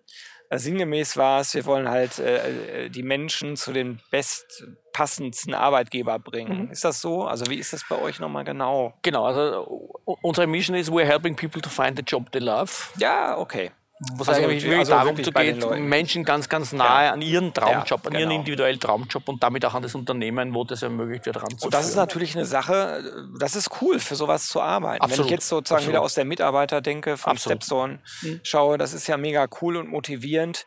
äh, 0.49 0.57
sinngemäß 0.57 1.15
war 1.15 1.41
es, 1.41 1.53
wir 1.53 1.65
wollen 1.65 1.89
halt 1.89 2.17
äh, 2.19 2.85
äh, 2.85 2.89
die 2.89 3.03
Menschen 3.03 3.55
zu 3.55 3.71
den 3.71 3.99
bestpassendsten 4.09 5.53
Arbeitgeber 5.53 6.17
bringen. 6.17 6.65
Mhm. 6.65 6.71
Ist 6.71 6.83
das 6.83 7.01
so? 7.01 7.25
Also 7.25 7.45
wie 7.49 7.57
ist 7.57 7.73
das 7.73 7.85
bei 7.87 7.97
euch 7.97 8.19
nochmal 8.19 8.45
genau? 8.45 8.95
Genau, 9.03 9.25
also 9.25 9.93
unsere 10.21 10.47
Mission 10.47 10.75
ist, 10.75 10.89
we're 10.89 11.05
helping 11.05 11.35
people 11.35 11.61
to 11.61 11.69
find 11.69 11.95
the 11.97 12.03
job 12.03 12.31
they 12.31 12.41
love. 12.41 12.71
Ja, 12.97 13.37
okay 13.37 13.71
was 14.13 14.29
also 14.29 14.43
eigentlich 14.43 14.63
wirklich 14.63 14.79
also 14.79 14.91
darum 14.93 15.17
wirklich 15.17 15.59
geht, 15.59 15.79
Menschen 15.81 16.23
ganz, 16.23 16.47
ganz 16.47 16.71
nahe 16.71 17.07
ja. 17.07 17.11
an 17.11 17.21
ihren 17.21 17.53
Traumjob, 17.53 18.07
an 18.07 18.13
ihren 18.13 18.29
genau. 18.29 18.35
individuellen 18.35 18.79
Traumjob 18.79 19.27
und 19.27 19.43
damit 19.43 19.65
auch 19.65 19.73
an 19.73 19.83
das 19.83 19.93
Unternehmen, 19.93 20.53
wo 20.53 20.63
das 20.63 20.83
ermöglicht 20.83 21.25
wird, 21.25 21.35
ranzuführen. 21.35 21.65
Und 21.65 21.73
das 21.73 21.89
ist 21.89 21.95
natürlich 21.95 22.35
eine 22.35 22.45
Sache, 22.45 23.03
das 23.37 23.57
ist 23.57 23.81
cool, 23.81 23.99
für 23.99 24.15
sowas 24.15 24.47
zu 24.47 24.61
arbeiten. 24.61 25.01
Absolut. 25.01 25.19
Wenn 25.19 25.25
ich 25.25 25.31
jetzt 25.31 25.49
sozusagen 25.49 25.79
Absolut. 25.79 25.93
wieder 25.93 26.01
aus 26.01 26.13
der 26.13 26.23
Mitarbeiter 26.23 26.81
denke, 26.81 27.17
von 27.17 27.31
Absolut. 27.31 27.57
Stepstone 27.57 27.99
mhm. 28.21 28.39
schaue, 28.43 28.77
das 28.77 28.93
ist 28.93 29.07
ja 29.07 29.17
mega 29.17 29.47
cool 29.61 29.75
und 29.75 29.89
motivierend 29.89 30.65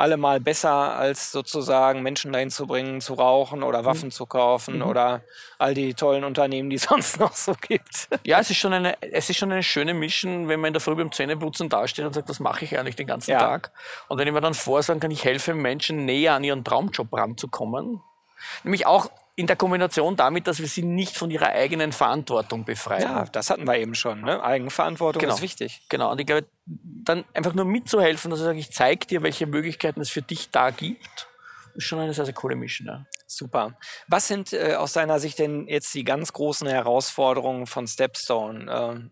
allemal 0.00 0.40
besser, 0.40 0.96
als 0.96 1.30
sozusagen 1.30 2.02
Menschen 2.02 2.32
dahin 2.32 2.48
zu 2.48 2.66
bringen, 2.66 3.02
zu 3.02 3.14
rauchen 3.14 3.62
oder 3.62 3.84
Waffen 3.84 4.06
mhm. 4.06 4.12
zu 4.12 4.24
kaufen 4.24 4.76
mhm. 4.76 4.86
oder 4.86 5.22
all 5.58 5.74
die 5.74 5.92
tollen 5.92 6.24
Unternehmen, 6.24 6.70
die 6.70 6.76
es 6.76 6.82
sonst 6.88 7.20
noch 7.20 7.34
so 7.34 7.52
gibt. 7.60 8.08
Ja, 8.24 8.40
es 8.40 8.48
ist 8.48 8.56
schon 8.56 8.72
eine, 8.72 9.00
es 9.02 9.28
ist 9.28 9.36
schon 9.36 9.52
eine 9.52 9.62
schöne 9.62 9.92
Mission, 9.92 10.48
wenn 10.48 10.58
man 10.58 10.68
in 10.68 10.72
der 10.72 10.80
Früh 10.80 10.94
beim 10.94 11.12
Zähneputzen 11.12 11.68
dasteht 11.68 12.06
und 12.06 12.14
sagt, 12.14 12.30
das 12.30 12.40
mache 12.40 12.64
ich 12.64 12.78
eigentlich 12.78 12.96
den 12.96 13.06
ganzen 13.06 13.32
ja. 13.32 13.40
Tag. 13.40 13.72
Und 14.08 14.16
wenn 14.18 14.26
ich 14.26 14.32
mir 14.32 14.40
dann 14.40 14.54
vorsagen 14.54 15.00
kann, 15.00 15.10
ich 15.10 15.24
helfe 15.24 15.52
Menschen 15.52 16.06
näher 16.06 16.32
an 16.32 16.44
ihren 16.44 16.64
Traumjob 16.64 17.12
ranzukommen. 17.12 18.00
Nämlich 18.64 18.86
auch 18.86 19.10
in 19.40 19.46
der 19.46 19.56
Kombination 19.56 20.16
damit, 20.16 20.46
dass 20.46 20.58
wir 20.58 20.66
sie 20.66 20.82
nicht 20.82 21.16
von 21.16 21.30
ihrer 21.30 21.48
eigenen 21.48 21.92
Verantwortung 21.92 22.66
befreien. 22.66 23.02
Ja, 23.02 23.24
das 23.24 23.48
hatten 23.48 23.66
wir 23.66 23.76
eben 23.78 23.94
schon. 23.94 24.20
Ne? 24.20 24.42
Eigenverantwortung 24.42 25.20
genau. 25.20 25.34
ist 25.34 25.40
wichtig. 25.40 25.80
Genau. 25.88 26.12
Und 26.12 26.20
ich 26.20 26.26
glaube, 26.26 26.46
dann 26.66 27.24
einfach 27.32 27.54
nur 27.54 27.64
mitzuhelfen, 27.64 28.30
dass 28.30 28.40
ich 28.40 28.44
sage, 28.44 28.58
ich 28.58 28.70
zeige 28.70 29.06
dir, 29.06 29.22
welche 29.22 29.46
Möglichkeiten 29.46 30.02
es 30.02 30.10
für 30.10 30.20
dich 30.20 30.50
da 30.50 30.68
gibt, 30.70 31.26
ist 31.74 31.84
schon 31.84 31.98
eine 32.00 32.12
sehr, 32.12 32.26
sehr 32.26 32.34
coole 32.34 32.54
Mission. 32.54 32.86
Ja. 32.86 33.06
Super. 33.26 33.78
Was 34.08 34.28
sind 34.28 34.52
äh, 34.52 34.74
aus 34.74 34.92
deiner 34.92 35.18
Sicht 35.20 35.38
denn 35.38 35.66
jetzt 35.66 35.94
die 35.94 36.04
ganz 36.04 36.34
großen 36.34 36.68
Herausforderungen 36.68 37.66
von 37.66 37.86
Stepstone 37.86 39.10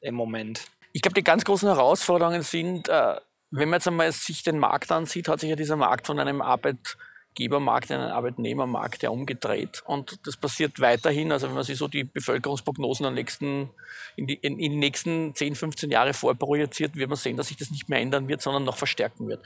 äh, 0.00 0.06
im 0.06 0.14
Moment? 0.14 0.62
Ich 0.92 1.02
glaube, 1.02 1.14
die 1.14 1.24
ganz 1.24 1.44
großen 1.44 1.68
Herausforderungen 1.68 2.42
sind, 2.42 2.88
äh, 2.88 3.16
wenn 3.50 3.68
man 3.68 3.78
jetzt 3.78 3.88
einmal 3.88 4.12
sich 4.12 4.44
den 4.44 4.60
Markt 4.60 4.92
ansieht, 4.92 5.26
hat 5.26 5.40
sich 5.40 5.50
ja 5.50 5.56
dieser 5.56 5.76
Markt 5.76 6.06
von 6.06 6.20
einem 6.20 6.40
Arbeit 6.40 6.96
Arbeitgebermarkt 7.36 7.90
in 7.90 7.96
einen 7.96 8.10
Arbeitnehmermarkt 8.10 9.02
ja 9.02 9.10
umgedreht. 9.10 9.82
Und 9.86 10.26
das 10.26 10.36
passiert 10.36 10.80
weiterhin. 10.80 11.32
Also 11.32 11.48
wenn 11.48 11.54
man 11.54 11.64
sich 11.64 11.78
so 11.78 11.88
die 11.88 12.04
Bevölkerungsprognosen 12.04 13.06
in, 13.06 13.14
nächsten, 13.14 13.70
in, 14.16 14.26
die, 14.26 14.34
in, 14.34 14.58
in 14.58 14.72
den 14.72 14.78
nächsten 14.78 15.34
10, 15.34 15.54
15 15.54 15.90
Jahre 15.90 16.14
vorprojiziert, 16.14 16.96
wird 16.96 17.08
man 17.08 17.16
sehen, 17.16 17.36
dass 17.36 17.48
sich 17.48 17.56
das 17.56 17.70
nicht 17.70 17.88
mehr 17.88 18.00
ändern 18.00 18.28
wird, 18.28 18.40
sondern 18.40 18.64
noch 18.64 18.76
verstärken 18.76 19.28
wird. 19.28 19.44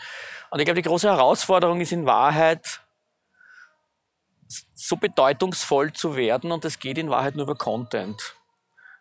Und 0.50 0.60
ich 0.60 0.64
glaube, 0.64 0.80
die 0.80 0.88
große 0.88 1.08
Herausforderung 1.08 1.80
ist 1.80 1.92
in 1.92 2.06
Wahrheit, 2.06 2.80
so 4.74 4.96
bedeutungsvoll 4.96 5.92
zu 5.92 6.16
werden 6.16 6.50
und 6.50 6.64
das 6.64 6.80
geht 6.80 6.98
in 6.98 7.10
Wahrheit 7.10 7.36
nur 7.36 7.44
über 7.44 7.54
Content. 7.54 8.34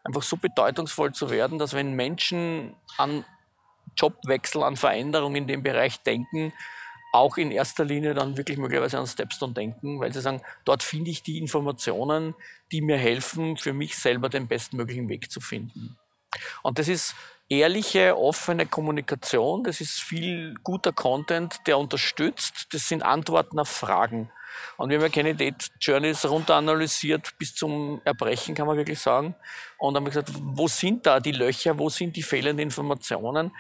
Einfach 0.04 0.22
so 0.22 0.38
bedeutungsvoll 0.38 1.14
zu 1.14 1.32
werden, 1.32 1.58
dass 1.58 1.74
wenn 1.74 1.94
Menschen 1.94 2.76
an 2.98 3.26
Jobwechsel, 3.98 4.62
an 4.64 4.78
Veränderungen 4.78 5.38
in 5.38 5.48
dem 5.48 5.64
Bereich 5.64 6.02
denken, 6.04 6.54
auch 7.12 7.38
in 7.38 7.52
erster 7.52 7.86
Linie 7.86 8.14
dann 8.14 8.38
wirklich 8.38 8.58
möglicherweise 8.58 9.00
an 9.00 9.08
Stepstone 9.08 9.54
denken, 9.54 10.00
weil 10.00 10.14
sie 10.14 10.22
sagen, 10.22 10.42
dort 10.66 10.84
finde 10.84 11.12
ich 11.12 11.24
die 11.24 11.38
Informationen, 11.40 12.36
die 12.72 12.82
mir 12.82 12.98
helfen, 12.98 13.58
für 13.58 13.74
mich 13.74 13.98
selber 13.98 14.30
den 14.30 14.48
bestmöglichen 14.48 15.10
Weg 15.10 15.32
zu 15.32 15.42
finden. 15.42 15.98
Und 16.62 16.78
das 16.78 16.88
ist 16.88 17.16
ehrliche, 17.50 18.16
offene 18.16 18.68
Kommunikation, 18.68 19.64
das 19.64 19.82
ist 19.82 20.00
viel 20.00 20.54
guter 20.64 20.94
Content, 20.94 21.60
der 21.66 21.80
unterstützt, 21.80 22.68
das 22.72 22.88
sind 22.88 23.02
Antworten 23.02 23.58
auf 23.58 23.70
Fragen. 23.70 24.32
Und 24.78 24.90
wir 24.90 24.98
haben 24.98 25.04
ja 25.04 25.10
Candidate 25.10 25.66
Journeys 25.80 26.26
runter 26.26 26.56
analysiert 26.56 27.38
bis 27.38 27.56
zum 27.56 28.02
Erbrechen, 28.04 28.56
kann 28.56 28.68
man 28.68 28.78
wirklich 28.78 29.00
sagen. 29.00 29.36
Und 29.78 29.96
haben 29.96 30.06
gesagt, 30.06 30.30
wo 30.36 30.68
sind 30.68 31.06
da 31.06 31.20
die 31.20 31.32
Löcher, 31.32 31.78
wo 31.78 31.90
sind 31.90 32.16
die 32.16 32.24
fehlenden 32.24 32.64
Informationen? 32.64 33.52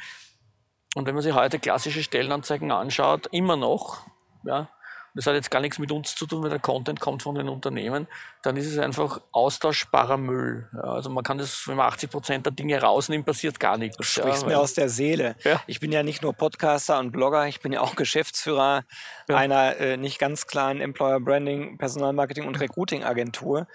Und 0.96 1.06
wenn 1.06 1.14
man 1.14 1.24
sich 1.24 1.34
heute 1.34 1.60
klassische 1.60 2.04
Stellenanzeigen 2.04 2.72
anschaut, 2.72 3.28
immer 3.32 3.56
noch, 3.56 4.08
ja, 4.44 4.70
das 5.16 5.26
hat 5.26 5.34
jetzt 5.34 5.50
gar 5.50 5.60
nichts 5.60 5.80
mit 5.80 5.92
uns 5.92 6.16
zu 6.16 6.26
tun, 6.26 6.44
weil 6.44 6.50
der 6.50 6.60
Content 6.60 7.00
kommt 7.00 7.24
von 7.24 7.36
den 7.36 7.50
Unternehmen, 7.50 8.08
dann 8.42 8.58
ist 8.58 8.68
es 8.68 8.78
einfach 8.78 9.22
austauschbarer 9.32 10.18
Müll. 10.18 10.70
Ja, 10.74 10.82
also 10.82 11.10
man 11.10 11.24
kann 11.24 11.38
das, 11.38 11.68
wenn 11.68 11.76
man 11.76 11.88
80 11.88 12.10
Prozent 12.10 12.46
der 12.46 12.54
Dinge 12.54 12.80
rausnimmt, 12.80 13.26
passiert 13.26 13.60
gar 13.60 13.78
nichts. 13.78 13.98
Du 13.98 14.04
sprichst 14.04 14.44
ja, 14.44 14.48
mir 14.48 14.60
aus 14.60 14.76
der 14.76 14.90
Seele. 14.90 15.36
Ja. 15.44 15.62
Ich 15.68 15.80
bin 15.80 15.92
ja 15.92 16.04
nicht 16.04 16.22
nur 16.22 16.34
Podcaster 16.34 17.00
und 17.00 17.12
Blogger, 17.12 17.48
ich 17.48 17.60
bin 17.60 17.74
ja 17.74 17.82
auch 17.82 17.96
Geschäftsführer 17.96 18.84
einer 19.28 19.78
äh, 19.78 19.98
nicht 19.98 20.20
ganz 20.20 20.48
kleinen 20.48 20.80
Employer 20.80 21.20
Branding, 21.20 21.78
Personalmarketing 21.78 22.48
und 22.48 22.60
Recruiting 22.60 23.04
Agentur. 23.04 23.68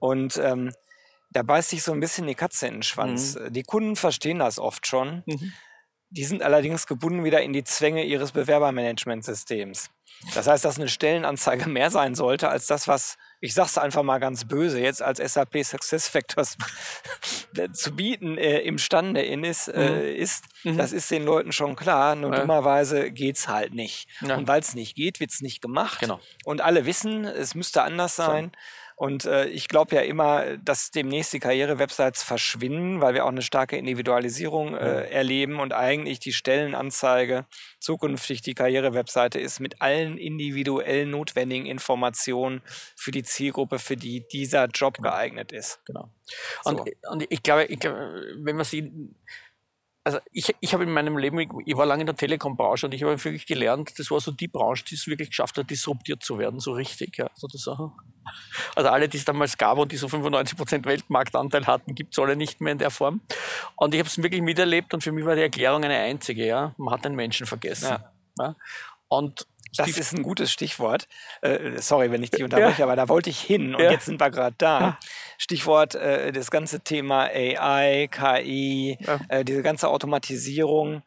Und 0.00 0.38
ähm, 0.38 0.72
da 1.30 1.42
beißt 1.42 1.70
sich 1.70 1.82
so 1.82 1.92
ein 1.92 2.00
bisschen 2.00 2.26
die 2.26 2.34
Katze 2.34 2.66
in 2.66 2.74
den 2.74 2.82
Schwanz. 2.82 3.36
Mhm. 3.36 3.52
Die 3.52 3.62
Kunden 3.62 3.96
verstehen 3.96 4.40
das 4.40 4.58
oft 4.58 4.86
schon. 4.86 5.22
Mhm. 5.26 5.52
Die 6.10 6.24
sind 6.24 6.42
allerdings 6.42 6.86
gebunden 6.86 7.24
wieder 7.24 7.40
in 7.40 7.52
die 7.52 7.62
Zwänge 7.64 8.04
ihres 8.04 8.32
Bewerbermanagementsystems. 8.32 9.90
Das 10.34 10.46
heißt, 10.48 10.64
dass 10.64 10.76
eine 10.78 10.88
Stellenanzeige 10.88 11.68
mehr 11.68 11.90
sein 11.90 12.14
sollte 12.14 12.48
als 12.50 12.66
das, 12.66 12.88
was, 12.88 13.16
ich 13.40 13.54
sag's 13.54 13.78
einfach 13.78 14.02
mal 14.02 14.18
ganz 14.18 14.44
böse, 14.46 14.78
jetzt 14.80 15.02
als 15.02 15.18
SAP 15.18 15.64
Success 15.64 16.08
Factors 16.08 16.58
zu 17.72 17.92
bieten 17.96 18.36
äh, 18.36 18.58
imstande 18.58 19.22
in 19.22 19.44
ist, 19.44 19.68
äh, 19.68 20.12
ist. 20.14 20.44
Mhm. 20.64 20.76
Das 20.76 20.92
ist 20.92 21.10
den 21.10 21.24
Leuten 21.24 21.52
schon 21.52 21.74
klar. 21.76 22.16
Nur 22.16 22.32
Ja. 22.34 22.40
dummerweise 22.40 23.10
geht's 23.10 23.48
halt 23.48 23.72
nicht. 23.72 24.08
Ja. 24.20 24.36
Und 24.36 24.46
weil 24.46 24.60
es 24.60 24.74
nicht 24.74 24.94
geht, 24.94 25.20
wird's 25.20 25.40
nicht 25.40 25.62
gemacht. 25.62 26.00
Genau. 26.00 26.20
Und 26.44 26.60
alle 26.60 26.84
wissen, 26.86 27.24
es 27.24 27.54
müsste 27.54 27.82
anders 27.82 28.16
sein. 28.16 28.52
Und 29.00 29.24
äh, 29.24 29.46
ich 29.46 29.68
glaube 29.68 29.96
ja 29.96 30.02
immer, 30.02 30.58
dass 30.58 30.90
demnächst 30.90 31.32
die 31.32 31.38
Karriere-Websites 31.40 32.22
verschwinden, 32.22 33.00
weil 33.00 33.14
wir 33.14 33.24
auch 33.24 33.30
eine 33.30 33.40
starke 33.40 33.78
Individualisierung 33.78 34.76
äh, 34.76 35.08
erleben 35.08 35.58
und 35.58 35.72
eigentlich 35.72 36.20
die 36.20 36.34
Stellenanzeige 36.34 37.46
zukünftig 37.78 38.42
die 38.42 38.52
Karriere-Webseite 38.52 39.40
ist 39.40 39.58
mit 39.58 39.80
allen 39.80 40.18
individuell 40.18 41.06
notwendigen 41.06 41.64
Informationen 41.64 42.60
für 42.94 43.10
die 43.10 43.22
Zielgruppe, 43.22 43.78
für 43.78 43.96
die 43.96 44.28
dieser 44.28 44.66
Job 44.66 44.98
geeignet 45.00 45.50
ist. 45.50 45.80
Genau. 45.86 46.10
So. 46.62 46.70
Und, 46.70 46.90
und 47.08 47.26
ich 47.30 47.42
glaube, 47.42 47.64
ich 47.64 47.80
glaube, 47.80 48.22
wenn 48.36 48.56
man 48.56 48.66
sieht, 48.66 48.92
also 50.10 50.26
ich, 50.32 50.54
ich 50.60 50.74
habe 50.74 50.82
in 50.82 50.90
meinem 50.90 51.16
Leben, 51.16 51.38
ich, 51.64 51.76
war 51.76 51.86
lange 51.86 52.02
in 52.02 52.06
der 52.06 52.16
Telekom-Branche 52.16 52.86
und 52.86 52.94
ich 52.94 53.02
habe 53.02 53.22
wirklich 53.24 53.46
gelernt, 53.46 53.96
das 53.98 54.10
war 54.10 54.20
so 54.20 54.32
die 54.32 54.48
Branche, 54.48 54.84
die 54.84 54.96
es 54.96 55.06
wirklich 55.06 55.28
geschafft 55.28 55.56
hat, 55.56 55.70
disruptiert 55.70 56.22
zu 56.22 56.38
werden, 56.38 56.58
so 56.58 56.72
richtig. 56.72 57.16
Ja, 57.16 57.30
sozusagen. 57.34 57.92
Also 58.74 58.90
alle, 58.90 59.08
die 59.08 59.16
es 59.18 59.24
damals 59.24 59.56
gab 59.56 59.78
und 59.78 59.92
die 59.92 59.96
so 59.96 60.08
95% 60.08 60.84
Weltmarktanteil 60.84 61.66
hatten, 61.66 61.94
gibt 61.94 62.14
es 62.14 62.18
alle 62.18 62.34
nicht 62.34 62.60
mehr 62.60 62.72
in 62.72 62.78
der 62.78 62.90
Form. 62.90 63.20
Und 63.76 63.94
ich 63.94 64.00
habe 64.00 64.08
es 64.08 64.20
wirklich 64.20 64.42
miterlebt 64.42 64.92
und 64.94 65.02
für 65.02 65.12
mich 65.12 65.24
war 65.24 65.36
die 65.36 65.42
Erklärung 65.42 65.84
eine 65.84 65.98
einzige, 65.98 66.46
ja. 66.46 66.74
Man 66.76 66.94
hat 66.94 67.04
den 67.04 67.14
Menschen 67.14 67.46
vergessen. 67.46 67.88
Ja. 67.88 68.12
Ja. 68.38 68.56
Und 69.08 69.46
Das 69.76 69.96
ist 69.96 70.12
ein 70.12 70.22
gutes 70.22 70.50
Stichwort. 70.50 71.06
Äh, 71.42 71.78
sorry, 71.80 72.10
wenn 72.10 72.22
ich 72.22 72.30
dich 72.30 72.42
unterbreche, 72.42 72.82
aber 72.82 72.96
da 72.96 73.08
wollte 73.08 73.30
ich 73.30 73.40
hin 73.40 73.74
und 73.74 73.82
Ja. 73.82 73.90
jetzt 73.92 74.06
sind 74.06 74.20
wir 74.20 74.30
gerade 74.30 74.54
da. 74.58 74.98
Stichwort 75.38 75.94
äh, 75.94 76.32
das 76.32 76.50
ganze 76.50 76.80
Thema 76.80 77.24
AI, 77.32 78.08
KI, 78.10 78.98
Ja. 79.00 79.20
äh, 79.28 79.44
diese 79.44 79.62
ganze 79.62 79.88
Automatisierung. 79.88 81.02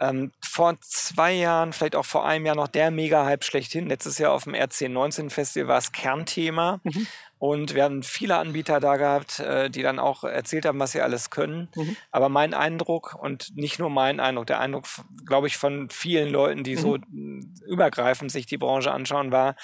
Ähm, 0.00 0.32
vor 0.44 0.76
zwei 0.80 1.32
Jahren, 1.32 1.72
vielleicht 1.72 1.96
auch 1.96 2.04
vor 2.04 2.24
einem 2.26 2.46
Jahr 2.46 2.54
noch 2.54 2.68
der 2.68 2.90
Mega-Hype 2.90 3.44
schlechthin. 3.44 3.88
Letztes 3.88 4.18
Jahr 4.18 4.32
auf 4.32 4.44
dem 4.44 4.54
RC19-Festival 4.54 5.68
war 5.68 5.78
es 5.78 5.92
Kernthema. 5.92 6.80
Mhm. 6.84 7.06
Und 7.40 7.74
wir 7.74 7.84
haben 7.84 8.02
viele 8.02 8.36
Anbieter 8.36 8.80
da 8.80 8.96
gehabt, 8.96 9.38
äh, 9.40 9.70
die 9.70 9.82
dann 9.82 9.98
auch 10.00 10.24
erzählt 10.24 10.66
haben, 10.66 10.80
was 10.80 10.92
sie 10.92 11.00
alles 11.00 11.30
können. 11.30 11.68
Mhm. 11.76 11.96
Aber 12.10 12.28
mein 12.28 12.52
Eindruck 12.54 13.14
und 13.20 13.56
nicht 13.56 13.78
nur 13.78 13.90
mein 13.90 14.18
Eindruck, 14.20 14.46
der 14.46 14.58
Eindruck, 14.60 14.86
glaube 15.24 15.46
ich, 15.46 15.56
von 15.56 15.88
vielen 15.90 16.30
Leuten, 16.30 16.64
die 16.64 16.76
so 16.76 16.96
Mhm. 16.96 17.42
mh, 17.64 17.70
übergreifend 17.72 18.32
sich 18.32 18.46
die 18.46 18.58
Branche 18.58 18.90
anschauen, 18.92 19.30
war, 19.30 19.54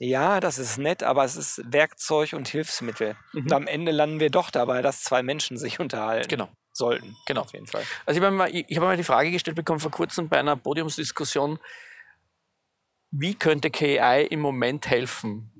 ja, 0.00 0.40
das 0.40 0.58
ist 0.58 0.76
nett, 0.76 1.04
aber 1.04 1.24
es 1.24 1.36
ist 1.36 1.62
Werkzeug 1.72 2.32
und 2.32 2.48
Hilfsmittel. 2.48 3.16
Und 3.32 3.52
am 3.52 3.68
Ende 3.68 3.92
landen 3.92 4.18
wir 4.18 4.30
doch 4.30 4.50
dabei, 4.50 4.82
dass 4.82 5.02
zwei 5.04 5.22
Menschen 5.22 5.56
sich 5.56 5.78
unterhalten 5.78 6.26
Mhm. 6.26 6.30
Genau. 6.30 6.48
Sollten. 6.76 7.16
Genau. 7.26 7.42
Auf 7.42 7.52
jeden 7.52 7.66
Fall. 7.66 7.82
Also 8.04 8.20
ich 8.20 8.24
habe 8.24 8.34
mal, 8.34 8.50
ich, 8.52 8.76
habe 8.76 8.86
mal 8.86 8.96
die 8.96 9.04
Frage 9.04 9.30
gestellt 9.30 9.56
bekommen 9.56 9.80
vor 9.80 9.90
kurzem 9.90 10.28
bei 10.28 10.38
einer 10.38 10.56
Podiumsdiskussion, 10.56 11.58
wie 13.10 13.34
könnte 13.34 13.70
KI 13.70 14.26
im 14.28 14.40
Moment 14.40 14.88
helfen? 14.88 15.50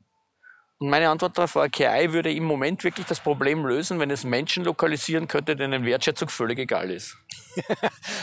Und 0.78 0.90
meine 0.90 1.08
Antwort 1.08 1.38
darauf 1.38 1.54
war, 1.54 1.68
KI 1.68 2.12
würde 2.12 2.32
im 2.32 2.44
Moment 2.44 2.82
wirklich 2.82 3.06
das 3.06 3.20
Problem 3.20 3.64
lösen, 3.64 4.00
wenn 4.00 4.10
es 4.10 4.24
Menschen 4.24 4.64
lokalisieren 4.64 5.28
könnte, 5.28 5.54
denen 5.54 5.84
Wertschätzung 5.84 6.28
völlig 6.28 6.58
egal 6.58 6.90
ist. 6.90 7.16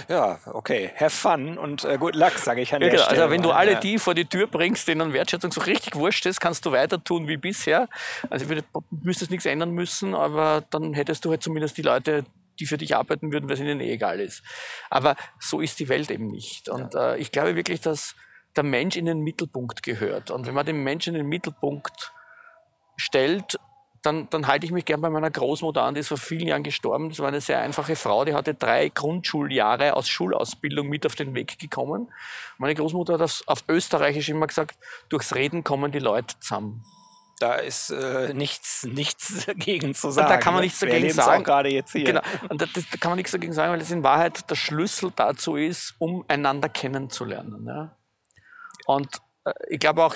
Ja, 0.09 0.39
okay. 0.45 0.91
Have 0.97 1.09
fun 1.09 1.57
und 1.57 1.85
äh, 1.85 1.97
good 1.97 2.15
luck, 2.15 2.33
sage 2.33 2.61
ich 2.61 2.73
an 2.73 2.81
der 2.81 2.89
genau. 2.89 3.03
Stelle. 3.03 3.21
Also 3.21 3.31
wenn 3.31 3.41
du 3.41 3.51
alle 3.51 3.73
Ja. 3.73 3.79
die 3.79 3.97
vor 3.97 4.13
die 4.13 4.25
Tür 4.25 4.47
bringst, 4.47 4.89
denen 4.89 5.13
Wertschätzung 5.13 5.53
so 5.53 5.61
richtig 5.61 5.95
wurscht 5.95 6.25
ist, 6.25 6.41
kannst 6.41 6.65
du 6.65 6.73
weiter 6.73 7.01
tun 7.01 7.29
wie 7.29 7.37
bisher. 7.37 7.87
Also 8.29 8.49
würde, 8.49 8.65
müsstest 8.89 9.31
nichts 9.31 9.45
ändern 9.45 9.71
müssen, 9.71 10.13
aber 10.13 10.65
dann 10.69 10.93
hättest 10.93 11.23
du 11.23 11.29
halt 11.29 11.41
zumindest 11.41 11.77
die 11.77 11.81
Leute, 11.81 12.25
die 12.59 12.65
für 12.65 12.77
dich 12.77 12.95
arbeiten 12.95 13.31
würden, 13.31 13.47
weil 13.47 13.55
es 13.55 13.59
ihnen 13.59 13.79
eh 13.79 13.93
egal 13.93 14.19
ist. 14.19 14.43
Aber 14.89 15.15
so 15.39 15.61
ist 15.61 15.79
die 15.79 15.89
Welt 15.89 16.11
eben 16.11 16.27
nicht. 16.27 16.69
Und 16.69 16.95
äh, 16.95 17.17
ich 17.17 17.31
glaube 17.31 17.55
wirklich, 17.55 17.81
dass 17.81 18.15
der 18.55 18.63
Mensch 18.63 18.97
in 18.97 19.05
den 19.05 19.21
Mittelpunkt 19.21 19.83
gehört. 19.83 20.31
Und 20.31 20.45
wenn 20.45 20.53
man 20.53 20.65
den 20.65 20.83
Menschen 20.83 21.15
in 21.15 21.21
den 21.21 21.29
Mittelpunkt 21.29 22.11
stellt, 22.97 23.57
dann, 24.01 24.29
dann 24.29 24.47
halte 24.47 24.65
ich 24.65 24.71
mich 24.71 24.85
gern 24.85 25.01
bei 25.01 25.09
meiner 25.09 25.29
Großmutter 25.29 25.83
an, 25.83 25.93
die 25.93 25.99
ist 25.99 26.07
vor 26.07 26.17
vielen 26.17 26.47
Jahren 26.47 26.63
gestorben. 26.63 27.09
Das 27.09 27.19
war 27.19 27.27
eine 27.27 27.41
sehr 27.41 27.61
einfache 27.61 27.95
Frau, 27.95 28.25
die 28.25 28.33
hatte 28.33 28.55
drei 28.55 28.89
Grundschuljahre 28.89 29.95
aus 29.95 30.09
Schulausbildung 30.09 30.87
mit 30.87 31.05
auf 31.05 31.15
den 31.15 31.35
Weg 31.35 31.59
gekommen. 31.59 32.11
Meine 32.57 32.73
Großmutter 32.73 33.13
hat 33.13 33.21
das 33.21 33.47
auf 33.47 33.63
Österreichisch 33.67 34.29
immer 34.29 34.47
gesagt, 34.47 34.77
durchs 35.09 35.35
Reden 35.35 35.63
kommen 35.63 35.91
die 35.91 35.99
Leute 35.99 36.39
zusammen. 36.39 36.83
Da 37.41 37.55
ist 37.55 37.89
äh, 37.89 38.33
nichts, 38.35 38.83
nichts 38.89 39.47
dagegen 39.47 39.95
zu 39.95 40.11
sagen. 40.11 40.29
da 40.29 40.37
kann 40.37 40.53
man 40.53 40.61
ne? 40.61 40.67
nichts 40.67 40.79
dagegen 40.79 41.11
sagen. 41.11 41.41
Auch 41.41 41.45
gerade 41.45 41.69
jetzt 41.69 41.91
hier. 41.91 42.03
Genau. 42.03 42.21
Und 42.49 42.61
da, 42.61 42.67
das, 42.71 42.83
da 42.89 42.97
kann 42.97 43.11
man 43.11 43.17
nichts 43.17 43.31
dagegen 43.31 43.53
sagen, 43.53 43.73
weil 43.73 43.81
es 43.81 43.89
in 43.89 44.03
Wahrheit 44.03 44.49
der 44.49 44.55
Schlüssel 44.55 45.11
dazu 45.15 45.55
ist, 45.55 45.95
um 45.97 46.23
einander 46.27 46.69
kennenzulernen. 46.69 47.65
Ja? 47.65 47.97
Und 48.85 49.21
äh, 49.45 49.53
ich 49.69 49.79
glaube 49.79 50.05
auch, 50.05 50.15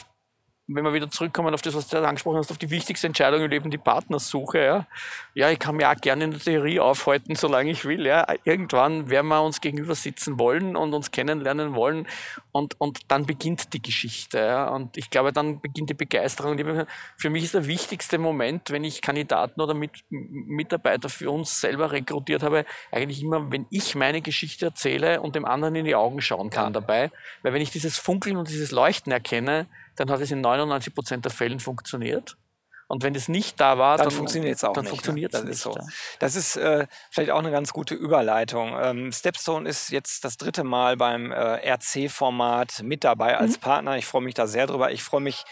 wenn 0.67 0.83
wir 0.83 0.93
wieder 0.93 1.09
zurückkommen 1.09 1.53
auf 1.53 1.61
das, 1.61 1.75
was 1.75 1.87
du 1.87 1.97
angesprochen 1.97 2.37
hast, 2.37 2.49
auf 2.49 2.57
die 2.57 2.71
wichtigste 2.71 3.05
Entscheidung 3.05 3.41
im 3.41 3.49
Leben, 3.49 3.69
die 3.69 3.77
Partnersuche. 3.77 4.63
Ja, 4.63 4.87
ja 5.35 5.51
ich 5.51 5.59
kann 5.59 5.75
mir 5.75 5.89
auch 5.89 5.95
gerne 5.95 6.23
in 6.23 6.31
der 6.31 6.39
Theorie 6.39 6.79
aufhalten, 6.79 7.35
solange 7.35 7.69
ich 7.69 7.85
will. 7.85 8.05
Ja. 8.05 8.25
Irgendwann 8.43 9.09
werden 9.09 9.27
wir 9.27 9.43
uns 9.43 9.61
gegenüber 9.61 9.93
sitzen 9.93 10.39
wollen 10.39 10.75
und 10.75 10.93
uns 10.93 11.11
kennenlernen 11.11 11.75
wollen 11.75 12.07
und, 12.51 12.79
und 12.79 12.99
dann 13.09 13.27
beginnt 13.27 13.73
die 13.73 13.81
Geschichte. 13.81 14.39
Ja. 14.39 14.69
Und 14.69 14.97
ich 14.97 15.11
glaube, 15.11 15.31
dann 15.31 15.61
beginnt 15.61 15.91
die 15.91 15.95
Begeisterung. 15.95 16.57
Für 17.15 17.29
mich 17.29 17.43
ist 17.43 17.53
der 17.53 17.67
wichtigste 17.67 18.17
Moment, 18.17 18.71
wenn 18.71 18.83
ich 18.83 19.01
Kandidaten 19.01 19.61
oder 19.61 19.75
mit, 19.75 19.91
Mitarbeiter 20.09 21.09
für 21.09 21.29
uns 21.29 21.61
selber 21.61 21.91
rekrutiert 21.91 22.41
habe, 22.41 22.65
eigentlich 22.91 23.21
immer, 23.21 23.51
wenn 23.51 23.67
ich 23.69 23.93
meine 23.93 24.21
Geschichte 24.21 24.65
erzähle 24.65 25.21
und 25.21 25.35
dem 25.35 25.45
anderen 25.45 25.75
in 25.75 25.85
die 25.85 25.95
Augen 25.95 26.21
schauen 26.21 26.49
kann 26.49 26.73
dabei. 26.73 27.11
Weil 27.43 27.53
wenn 27.53 27.61
ich 27.61 27.69
dieses 27.69 27.99
Funkeln 27.99 28.37
und 28.37 28.49
dieses 28.49 28.71
Leuchten 28.71 29.11
erkenne, 29.11 29.67
dann 29.95 30.09
hat 30.11 30.21
es 30.21 30.31
in 30.31 30.41
99 30.41 30.93
Prozent 30.93 31.25
der 31.25 31.31
Fällen 31.31 31.59
funktioniert. 31.59 32.37
Und 32.87 33.01
wenn 33.01 33.15
es 33.15 33.27
nicht 33.27 33.59
da 33.59 33.79
war, 33.79 33.97
dann, 33.97 34.09
dann, 34.09 34.15
funktioniert 34.15 34.57
es 34.57 34.63
auch 34.63 34.73
dann 34.73 34.83
nicht. 34.83 34.91
funktioniert 34.91 35.33
ne? 35.33 35.39
es 35.39 35.41
Das 35.41 35.49
nicht. 35.49 35.55
ist 35.57 35.63
so. 35.63 35.75
ja. 35.75 35.87
Das 36.19 36.35
ist 36.35 36.55
äh, 36.55 36.85
vielleicht 37.09 37.31
auch 37.31 37.39
eine 37.39 37.49
ganz 37.49 37.73
gute 37.73 37.95
Überleitung. 37.95 38.77
Ähm, 38.79 39.11
Stepstone 39.11 39.67
ist 39.67 39.89
jetzt 39.89 40.23
das 40.23 40.37
dritte 40.37 40.63
Mal 40.63 40.95
beim 40.95 41.31
äh, 41.31 41.67
RC-Format 41.73 42.83
mit 42.83 43.03
dabei 43.03 43.33
Mhm. 43.33 43.39
als 43.39 43.57
Partner. 43.57 43.97
Ich 43.97 44.05
freue 44.05 44.21
mich 44.21 44.35
da 44.35 44.45
sehr 44.45 44.67
drüber. 44.67 44.91
Ich 44.91 45.01
freue 45.01 45.21
mich 45.21 45.45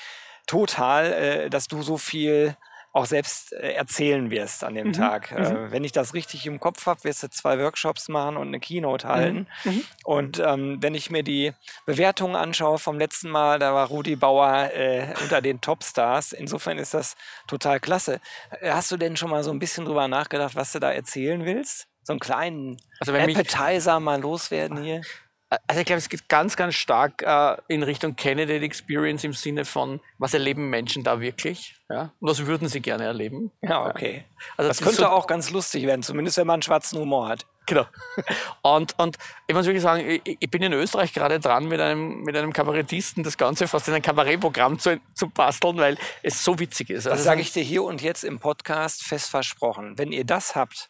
total, 0.46 1.12
äh, 1.14 1.50
dass 1.50 1.68
du 1.68 1.82
so 1.82 1.98
viel 1.98 2.56
auch 2.94 3.06
selbst 3.08 3.52
äh, 3.54 3.74
erzählen 3.74 4.30
wirst 4.30 4.64
an 4.64 4.76
dem 4.76 4.88
Mhm. 4.90 4.94
Tag. 4.94 5.32
Äh, 5.32 5.72
wenn 5.72 5.84
ich 5.84 5.92
das 5.92 6.14
richtig 6.14 6.46
im 6.46 6.60
Kopf 6.60 6.86
habe, 6.86 7.04
wirst 7.04 7.24
du 7.24 7.30
zwei 7.30 7.58
Workshops 7.60 8.08
machen 8.08 8.38
und 8.38 8.48
eine 8.48 8.60
Keynote 8.60 9.08
halten. 9.08 9.48
Mhm. 9.64 9.84
Und 10.04 10.40
ähm, 10.40 10.78
wenn 10.82 10.94
ich 10.94 11.10
mir 11.10 11.24
die 11.24 11.54
Bewertungen 11.88 12.36
anschaue 12.36 12.78
vom 12.78 13.00
letzten 13.00 13.30
Mal, 13.30 13.58
da 13.58 13.74
war 13.74 13.88
Rudi 13.88 14.16
Bauer 14.16 14.70
äh, 14.74 15.08
unter 15.24 15.42
den 15.42 15.60
Topstars. 15.60 16.34
Insofern 16.34 16.78
ist 16.78 16.94
das 16.94 17.16
total 17.48 17.80
klasse. 17.80 18.22
Äh, 18.62 18.72
Hast 18.72 18.92
du 18.92 18.98
denn 18.98 19.18
schon 19.18 19.32
mal 19.32 19.44
so 19.44 19.50
ein 19.52 19.60
bisschen 19.60 19.86
drüber 19.86 20.08
nachgedacht, 20.08 20.56
was 20.56 20.72
du 20.72 20.80
da 20.80 20.92
erzählen 20.92 21.44
willst? 21.46 21.88
So 22.04 22.14
einen 22.14 22.20
kleinen 22.20 22.78
Also 23.00 23.14
wenn 23.14 23.26
mich, 23.26 23.38
Appetizer 23.38 24.00
mal 24.00 24.22
loswerden 24.22 24.84
hier? 24.84 25.02
Also 25.68 25.82
ich 25.82 25.86
glaube, 25.86 25.98
es 26.00 26.10
geht 26.10 26.28
ganz, 26.30 26.56
ganz 26.56 26.76
stark 26.76 27.22
äh, 27.22 27.58
in 27.68 27.84
Richtung 27.84 28.16
Candidate 28.16 28.64
Experience 28.64 29.24
im 29.24 29.34
Sinne 29.34 29.66
von, 29.66 30.00
was 30.18 30.34
erleben 30.34 30.70
Menschen 30.70 31.04
da 31.04 31.20
wirklich? 31.20 31.76
Ja? 31.90 32.12
Und 32.20 32.30
was 32.30 32.46
würden 32.46 32.68
sie 32.70 32.82
gerne 32.82 33.04
erleben? 33.06 33.52
Ja, 33.62 33.86
okay. 33.86 34.26
Also 34.58 34.70
Das 34.70 34.80
ist 34.80 34.84
könnte 34.86 35.02
so- 35.02 35.08
auch 35.10 35.28
ganz 35.28 35.50
lustig 35.52 35.86
werden, 35.86 36.04
zumindest 36.04 36.38
wenn 36.38 36.48
man 36.48 36.56
einen 36.56 36.62
schwarzen 36.64 37.00
Humor 37.00 37.28
hat. 37.30 37.46
Genau. 37.66 37.86
Und, 38.62 38.98
und 39.00 39.18
ich 39.48 39.56
muss 39.56 39.66
wirklich 39.66 39.82
sagen, 39.84 40.08
ich, 40.10 40.38
ich 40.40 40.50
bin 40.52 40.62
in 40.62 40.74
Österreich 40.74 41.14
gerade 41.14 41.40
dran, 41.40 41.66
mit 41.68 41.80
einem, 41.80 42.22
mit 42.24 42.36
einem 42.36 42.52
Kabarettisten 42.52 43.24
das 43.24 43.38
Ganze 43.38 43.68
fast 43.70 43.88
in 43.88 43.94
ein 43.94 44.02
Kabarettprogramm 44.02 44.80
zu, 44.80 45.00
zu 45.14 45.30
basteln, 45.30 45.78
weil 45.78 45.98
es 46.24 46.44
so 46.44 46.60
witzig 46.60 46.90
ist. 46.90 47.06
Das 47.06 47.14
Also 47.14 47.24
sage 47.24 47.42
ich 47.42 47.54
dir 47.54 47.64
hier 47.64 47.84
und 47.84 48.02
jetzt 48.02 48.24
im 48.26 48.40
Podcast 48.40 49.04
fest 49.04 49.30
versprochen. 49.30 49.98
Wenn 49.98 50.12
ihr 50.12 50.26
das 50.26 50.56
habt, 50.56 50.90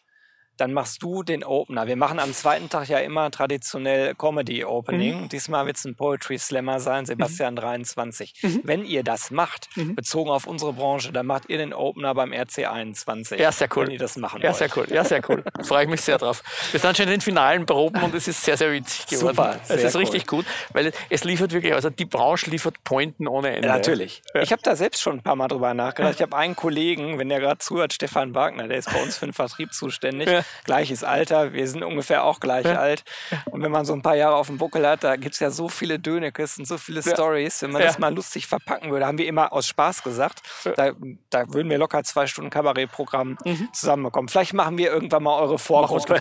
dann 0.56 0.72
machst 0.72 1.02
du 1.02 1.22
den 1.22 1.42
Opener. 1.44 1.86
Wir 1.86 1.96
machen 1.96 2.18
am 2.18 2.32
zweiten 2.32 2.68
Tag 2.68 2.88
ja 2.88 2.98
immer 2.98 3.30
traditionell 3.30 4.14
Comedy 4.14 4.64
Opening. 4.64 5.22
Mhm. 5.22 5.28
Diesmal 5.28 5.66
wird 5.66 5.76
es 5.76 5.84
ein 5.84 5.94
Poetry 5.96 6.38
Slammer 6.38 6.80
sein, 6.80 7.06
Sebastian 7.06 7.56
23. 7.56 8.34
Mhm. 8.42 8.60
Wenn 8.64 8.84
ihr 8.84 9.02
das 9.02 9.30
macht, 9.30 9.68
bezogen 9.76 10.30
auf 10.30 10.46
unsere 10.46 10.72
Branche, 10.72 11.12
dann 11.12 11.26
macht 11.26 11.48
ihr 11.48 11.58
den 11.58 11.72
Opener 11.72 12.14
beim 12.14 12.32
RC 12.32 12.66
21. 12.70 13.38
Ja, 13.40 13.50
sehr 13.52 13.68
cool. 13.76 13.86
Wenn 13.86 13.92
ihr 13.94 13.98
das 13.98 14.16
machen 14.16 14.40
Ja, 14.42 14.48
wollt. 14.50 14.56
sehr 14.58 14.68
cool. 14.76 14.86
Ja, 14.90 15.04
sehr 15.04 15.22
cool. 15.28 15.42
Freue 15.64 15.84
ich 15.84 15.90
mich 15.90 16.00
sehr 16.02 16.18
drauf. 16.18 16.42
Wir 16.70 16.80
sind 16.80 16.96
schon 16.96 17.04
in 17.04 17.10
den 17.12 17.20
finalen 17.20 17.66
Proben 17.66 18.02
und 18.02 18.14
es 18.14 18.28
ist 18.28 18.42
sehr, 18.44 18.56
sehr 18.56 18.72
witzig 18.72 19.06
geworden. 19.06 19.34
Super, 19.36 19.60
es 19.68 19.82
ist 19.82 19.96
richtig 19.96 20.26
gut, 20.26 20.44
weil 20.72 20.92
es 21.10 21.24
liefert 21.24 21.52
wirklich, 21.52 21.74
also 21.74 21.90
die 21.90 22.04
Branche 22.04 22.50
liefert 22.50 22.82
Pointen 22.84 23.26
ohne 23.28 23.54
Ende. 23.54 23.68
Ja, 23.68 23.74
natürlich. 23.74 24.22
Ich 24.40 24.52
habe 24.52 24.62
da 24.62 24.76
selbst 24.76 25.02
schon 25.02 25.14
ein 25.18 25.22
paar 25.22 25.36
Mal 25.36 25.48
drüber 25.48 25.74
nachgedacht. 25.74 26.14
Ich 26.14 26.22
habe 26.22 26.36
einen 26.36 26.54
Kollegen, 26.56 27.18
wenn 27.18 27.28
der 27.28 27.40
gerade 27.40 27.58
zuhört, 27.58 27.92
Stefan 27.92 28.34
Wagner, 28.34 28.68
der 28.68 28.78
ist 28.78 28.92
bei 28.92 29.02
uns 29.02 29.16
für 29.16 29.26
den 29.26 29.32
Vertrieb 29.32 29.72
zuständig. 29.72 30.28
Ja. 30.28 30.43
Gleiches 30.64 31.04
Alter, 31.04 31.52
wir 31.52 31.66
sind 31.68 31.82
ungefähr 31.82 32.24
auch 32.24 32.40
gleich 32.40 32.66
alt. 32.66 33.04
Und 33.50 33.62
wenn 33.62 33.70
man 33.70 33.84
so 33.84 33.92
ein 33.92 34.02
paar 34.02 34.16
Jahre 34.16 34.36
auf 34.36 34.46
dem 34.48 34.58
Buckel 34.58 34.86
hat, 34.86 35.04
da 35.04 35.16
gibt 35.16 35.34
es 35.34 35.40
ja 35.40 35.50
so 35.50 35.68
viele 35.68 35.98
Dönekes 35.98 36.58
und 36.58 36.66
so 36.66 36.78
viele 36.78 37.02
Stories. 37.02 37.62
Wenn 37.62 37.72
man 37.72 37.82
Ja. 37.82 37.88
das 37.88 37.98
mal 37.98 38.14
lustig 38.14 38.46
verpacken 38.46 38.90
würde, 38.90 39.06
haben 39.06 39.18
wir 39.18 39.26
immer 39.26 39.52
aus 39.52 39.66
Spaß 39.66 40.02
gesagt, 40.02 40.42
da, 40.76 40.92
da 41.30 41.52
würden 41.52 41.68
wir 41.70 41.78
locker 41.78 42.02
zwei 42.04 42.26
Stunden 42.26 42.50
Kabarettprogramm 42.50 43.36
Mhm. 43.44 43.68
zusammenbekommen. 43.72 44.28
Vielleicht 44.28 44.54
machen 44.54 44.78
wir 44.78 44.90
irgendwann 44.90 45.22
mal 45.22 45.38
eure 45.40 45.58
Vorgruppe. 45.58 46.20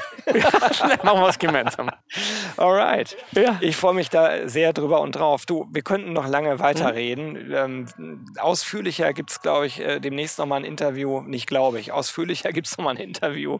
Machen 1.03 1.21
wir 1.21 1.27
es 1.29 1.39
gemeinsam. 1.39 1.89
Alright. 2.57 3.17
Ja. 3.31 3.57
Ich 3.61 3.75
freue 3.75 3.93
mich 3.93 4.09
da 4.09 4.47
sehr 4.47 4.73
drüber 4.73 5.01
und 5.01 5.13
drauf. 5.15 5.45
Du, 5.45 5.67
wir 5.71 5.81
könnten 5.81 6.13
noch 6.13 6.27
lange 6.27 6.59
weiterreden. 6.59 7.51
Ähm, 7.53 8.25
ausführlicher 8.39 9.13
gibt 9.13 9.31
es, 9.31 9.41
glaube 9.41 9.67
ich, 9.67 9.79
äh, 9.79 9.99
demnächst 9.99 10.39
nochmal 10.39 10.59
ein 10.61 10.65
Interview. 10.65 11.21
Nicht 11.21 11.47
glaube 11.47 11.79
ich, 11.79 11.91
ausführlicher 11.91 12.51
gibt 12.51 12.67
es 12.67 12.77
nochmal 12.77 12.95
ein 12.95 13.01
Interview 13.01 13.59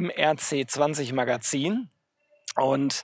im 0.00 0.10
RC20 0.10 1.14
Magazin. 1.14 1.88
Und 2.56 3.02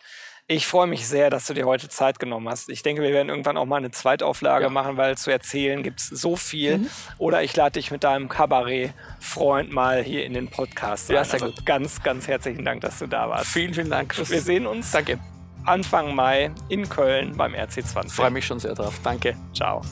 ich 0.49 0.67
freue 0.67 0.87
mich 0.87 1.09
sehr, 1.09 1.29
dass 1.29 1.47
du 1.47 1.55
dir 1.55 1.67
heute 1.67 1.89
Zeit 1.89 2.19
genommen 2.21 2.49
hast. 2.49 2.69
Ich 2.69 2.83
denke, 2.83 3.03
wir 3.03 3.11
werden 3.13 3.29
irgendwann 3.31 3.57
auch 3.57 3.65
mal 3.65 3.77
eine 3.79 3.91
Zweitauflage 3.91 4.65
Ja. 4.67 4.71
machen, 4.71 4.97
weil 4.97 5.17
zu 5.19 5.31
erzählen 5.31 5.83
gibt 5.83 6.01
es 6.01 6.07
so 6.09 6.37
viel. 6.37 6.89
Oder 7.19 7.43
ich 7.43 7.55
lade 7.57 7.73
dich 7.73 7.91
mit 7.91 8.05
deinem 8.05 8.29
Kabarett-Freund 8.29 9.73
mal 9.73 10.03
hier 10.05 10.25
in 10.25 10.35
den 10.35 10.49
Podcast 10.49 11.09
Ja, 11.11 11.21
ein. 11.21 11.25
sehr 11.25 11.43
Also 11.43 11.55
ganz, 11.65 12.03
ganz 12.03 12.29
herzlichen 12.29 12.65
Dank, 12.65 12.81
dass 12.83 12.99
du 13.01 13.07
da 13.09 13.29
warst. 13.29 13.47
Vielen, 13.53 13.75
vielen 13.75 13.91
Dank. 13.91 14.17
Wir 14.17 14.41
sehen 14.41 14.67
uns 14.67 14.93
Danke. 14.93 15.19
Anfang 15.65 16.15
Mai 16.15 16.53
in 16.69 16.89
Köln 16.89 17.37
beim 17.37 17.53
RC20. 17.55 18.11
Freue 18.13 18.31
mich 18.31 18.47
schon 18.47 18.61
sehr 18.61 18.75
drauf. 18.75 19.01
Danke. 19.03 19.37
Ciao. 19.53 19.83